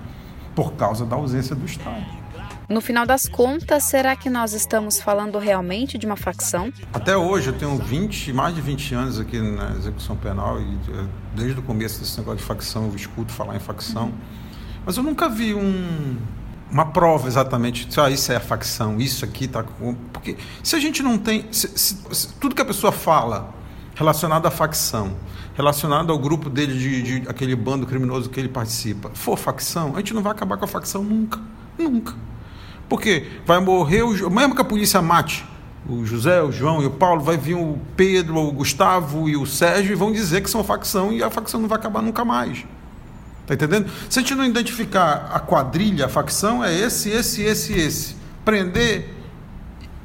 Por 0.55 0.73
causa 0.73 1.07
da 1.07 1.17
ausência 1.17 1.57
do 1.57 1.65
Estado. 1.65 2.05
No 2.69 2.83
final 2.83 3.07
das 3.07 3.27
contas, 3.27 3.85
será 3.85 4.15
que 4.15 4.29
nós 4.29 4.53
estamos 4.53 5.01
falando 5.01 5.39
realmente 5.39 5.97
de 5.97 6.05
uma 6.05 6.17
facção? 6.17 6.71
Até 6.93 7.17
hoje, 7.17 7.49
eu 7.49 7.55
tenho 7.55 7.79
20, 7.79 8.31
mais 8.35 8.55
de 8.55 8.61
20 8.61 8.95
anos 8.95 9.19
aqui 9.19 9.41
na 9.41 9.71
execução 9.71 10.15
penal 10.15 10.61
e 10.61 10.65
eh, 10.65 11.07
desde 11.35 11.59
o 11.61 11.63
começo 11.63 11.99
desse 11.99 12.19
negócio 12.19 12.41
de 12.41 12.45
facção 12.45 12.85
eu 12.85 12.95
escuto 12.95 13.33
falar 13.33 13.57
em 13.57 13.59
facção. 13.59 14.13
Mas 14.85 14.99
eu 14.99 15.03
nunca 15.03 15.31
vi 15.31 15.55
um, 15.55 16.19
uma 16.71 16.85
prova 16.85 17.27
exatamente, 17.27 17.89
ah, 17.99 18.11
isso 18.11 18.31
é 18.33 18.37
a 18.37 18.41
facção, 18.41 19.01
isso 19.01 19.25
aqui 19.25 19.49
tá 19.49 19.63
com... 19.63 19.95
Porque 20.13 20.37
se 20.63 20.77
a 20.77 20.79
gente 20.79 21.03
não 21.03 21.17
tem... 21.17 21.47
Se, 21.51 21.69
se, 21.69 21.97
se, 22.13 22.35
tudo 22.35 22.55
que 22.55 22.61
a 22.61 22.67
pessoa 22.67 22.93
fala 22.93 23.49
relacionado 23.95 24.45
à 24.45 24.51
facção, 24.51 25.17
relacionado 25.55 26.13
ao 26.13 26.19
grupo 26.19 26.51
dele, 26.51 26.79
de, 26.79 27.21
de 27.21 27.29
aquele 27.31 27.57
bando 27.57 27.87
criminoso 27.87 28.29
que 28.29 28.39
ele 28.39 28.51
participa, 28.51 29.11
for 29.15 29.39
facção, 29.39 29.95
a 29.95 30.01
gente 30.01 30.13
não 30.13 30.23
vai 30.23 30.33
acabar 30.33 30.59
com 30.59 30.67
a 30.67 30.69
facção 30.69 31.03
nunca. 31.03 31.41
Nunca. 31.79 32.29
Porque 32.89 33.27
vai 33.45 33.61
morrer, 33.61 34.03
o, 34.03 34.31
mesmo 34.31 34.55
que 34.55 34.61
a 34.61 34.65
polícia 34.65 35.03
mate 35.03 35.45
o 35.89 36.05
José, 36.05 36.43
o 36.43 36.53
João 36.53 36.83
e 36.83 36.87
o 36.87 36.91
Paulo, 36.91 37.23
vai 37.23 37.39
vir 37.39 37.55
o 37.55 37.79
Pedro, 37.97 38.37
o 38.37 38.53
Gustavo 38.53 39.29
e 39.29 39.37
o 39.37 39.47
Sérgio 39.47 39.93
e 39.93 39.95
vão 39.95 40.13
dizer 40.13 40.43
que 40.43 40.51
são 40.51 40.63
facção 40.63 41.11
e 41.13 41.23
a 41.23 41.31
facção 41.31 41.61
não 41.61 41.69
vai 41.69 41.79
acabar 41.79 42.03
nunca 42.03 42.25
mais. 42.25 42.67
Tá 43.47 43.55
entendendo? 43.55 43.91
Se 44.11 44.19
a 44.19 44.23
gente 44.23 44.35
não 44.35 44.45
identificar 44.45 45.31
a 45.33 45.41
quadrilha, 45.41 46.05
a 46.05 46.09
facção, 46.09 46.63
é 46.63 46.75
esse, 46.75 47.09
esse, 47.09 47.43
esse, 47.43 47.73
esse. 47.73 48.17
Prender 48.45 49.09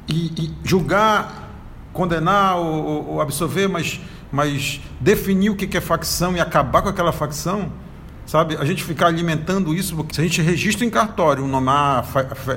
e, 0.08 0.32
e 0.44 0.54
julgar, 0.64 1.50
condenar 1.92 2.56
ou, 2.56 3.10
ou 3.10 3.20
absorver, 3.20 3.68
mas, 3.68 4.00
mas 4.32 4.80
definir 4.98 5.50
o 5.50 5.56
que 5.56 5.76
é 5.76 5.80
facção 5.82 6.34
e 6.34 6.40
acabar 6.40 6.80
com 6.80 6.88
aquela 6.88 7.12
facção, 7.12 7.70
Sabe? 8.26 8.56
A 8.56 8.64
gente 8.64 8.82
ficar 8.82 9.08
alimentando 9.08 9.74
isso, 9.74 9.94
porque 9.96 10.14
se 10.14 10.20
a 10.20 10.24
gente 10.24 10.40
registra 10.40 10.84
em 10.84 10.90
cartório 10.90 11.44
o 11.44 11.48
nome 11.48 11.68
A, 11.68 12.02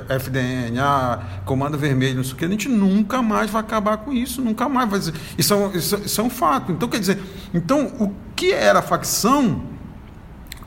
FDN, 0.08 0.78
A, 0.78 1.40
Comando 1.44 1.76
Vermelho, 1.76 2.16
não 2.16 2.24
sei 2.24 2.32
o 2.32 2.36
que, 2.36 2.44
a 2.44 2.48
gente 2.48 2.68
nunca 2.68 3.20
mais 3.20 3.50
vai 3.50 3.60
acabar 3.60 3.98
com 3.98 4.12
isso, 4.12 4.40
nunca 4.40 4.68
mais 4.68 4.88
vai. 4.88 5.00
Isso 5.36 5.52
é 5.52 5.56
um, 5.56 5.72
isso, 5.72 5.96
isso 5.96 6.20
é 6.20 6.24
um 6.24 6.30
fato. 6.30 6.72
Então, 6.72 6.88
quer 6.88 6.98
dizer, 6.98 7.18
então, 7.52 7.86
o 8.00 8.14
que 8.34 8.52
era 8.52 8.80
facção, 8.80 9.62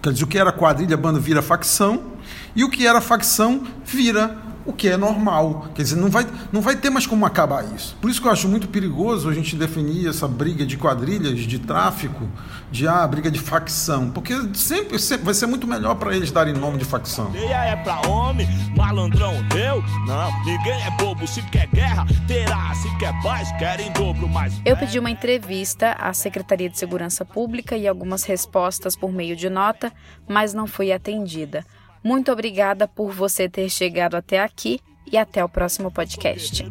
quer 0.04 0.14
dizer, 0.14 0.24
o 0.24 0.28
que 0.28 0.38
era 0.38 0.52
quadrilha, 0.52 0.96
banda 0.96 1.20
vira 1.20 1.42
facção, 1.42 2.12
e 2.56 2.64
o 2.64 2.70
que 2.70 2.86
era 2.86 3.02
facção 3.02 3.66
vira 3.84 4.38
o 4.66 4.74
que 4.74 4.88
é 4.88 4.98
normal. 4.98 5.68
Quer 5.74 5.84
dizer, 5.84 5.96
não 5.96 6.10
vai, 6.10 6.26
não 6.52 6.62
vai 6.62 6.76
ter 6.76 6.90
mais 6.90 7.08
como 7.08 7.26
acabar 7.26 7.64
isso. 7.74 7.96
Por 8.02 8.10
isso 8.10 8.22
que 8.22 8.28
eu 8.28 8.32
acho 8.32 8.48
muito 8.48 8.68
perigoso 8.68 9.30
a 9.30 9.34
gente 9.34 9.56
definir 9.56 10.08
essa 10.08 10.28
briga 10.28 10.66
de 10.66 10.78
quadrilhas, 10.78 11.40
de 11.40 11.60
tráfico, 11.60 12.28
de 12.72 12.88
ah, 12.88 13.06
briga 13.08 13.30
de 13.30 13.40
facção, 13.40 14.10
porque 14.10 14.34
sempre, 14.54 14.98
sempre 15.00 15.26
vai 15.26 15.34
ser 15.34 15.46
muito 15.46 15.68
melhor 15.68 15.96
para 15.96 16.16
eles 16.16 16.32
darem 16.32 16.54
nome 16.54 16.78
de 16.78 16.86
facção. 16.86 17.32
É 17.36 17.76
pra 17.76 18.02
homem, 18.08 18.48
malandrão, 18.76 19.34
eu? 19.56 19.84
Não, 20.06 20.46
ninguém 20.46 20.82
é 20.84 20.92
bobo, 20.98 21.28
se 21.28 21.42
quer 21.44 21.68
guerra, 21.68 22.06
terá, 22.28 22.74
se 22.76 22.98
quer 22.98 23.14
paz, 23.22 23.52
querem 23.58 23.92
dobro, 23.92 24.28
mas... 24.28 24.60
Eu 24.66 24.78
pedi 24.78 25.00
uma 25.00 25.10
entrevista 25.10 25.94
à 25.94 26.14
Secretaria 26.14 26.70
de 26.70 26.78
Segurança 26.78 27.26
Pública 27.26 27.76
e 27.76 27.88
algumas 27.88 28.24
respostas 28.24 28.96
por 28.96 29.12
meio 29.12 29.36
de 29.36 29.50
nota, 29.50 29.92
mas 30.28 30.54
não 30.54 30.68
fui 30.68 30.92
atendida. 30.92 31.66
Muito 32.04 32.32
obrigada 32.32 32.88
por 32.88 33.12
você 33.12 33.48
ter 33.48 33.70
chegado 33.70 34.16
até 34.16 34.40
aqui 34.40 34.80
e 35.12 35.18
até 35.18 35.44
o 35.44 35.50
próximo 35.50 35.92
podcast. 35.92 36.64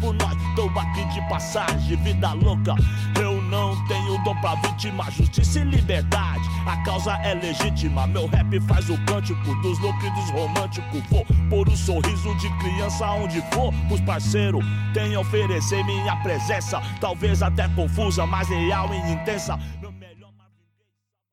Por 0.00 0.14
nós, 0.14 0.36
tô 0.54 0.62
aqui 0.78 1.04
de 1.12 1.28
passagem. 1.28 1.96
Vida 1.96 2.32
louca, 2.32 2.74
eu 3.20 3.42
não 3.42 3.74
tenho 3.88 4.22
dom 4.22 4.40
pra 4.40 4.54
vítima. 4.56 5.10
Justiça 5.10 5.58
e 5.58 5.64
liberdade, 5.64 6.44
a 6.66 6.76
causa 6.84 7.14
é 7.24 7.34
legítima. 7.34 8.06
Meu 8.06 8.26
rap 8.26 8.60
faz 8.60 8.88
o 8.88 8.96
cântico 9.06 9.54
dos 9.56 9.78
loucos 9.80 10.04
e 10.04 10.10
dos 10.10 10.30
românticos. 10.30 11.02
Vou 11.10 11.26
pôr 11.50 11.68
o 11.68 11.76
sorriso 11.76 12.32
de 12.36 12.48
criança 12.58 13.06
onde 13.10 13.40
for. 13.52 13.74
Os 13.90 14.00
parceiros 14.02 14.64
têm 14.94 15.16
a 15.16 15.20
oferecer 15.20 15.82
minha 15.84 16.14
presença. 16.22 16.80
Talvez 17.00 17.42
até 17.42 17.68
confusa, 17.70 18.24
mas 18.24 18.48
real 18.48 18.88
e 18.94 19.12
intensa. 19.12 19.58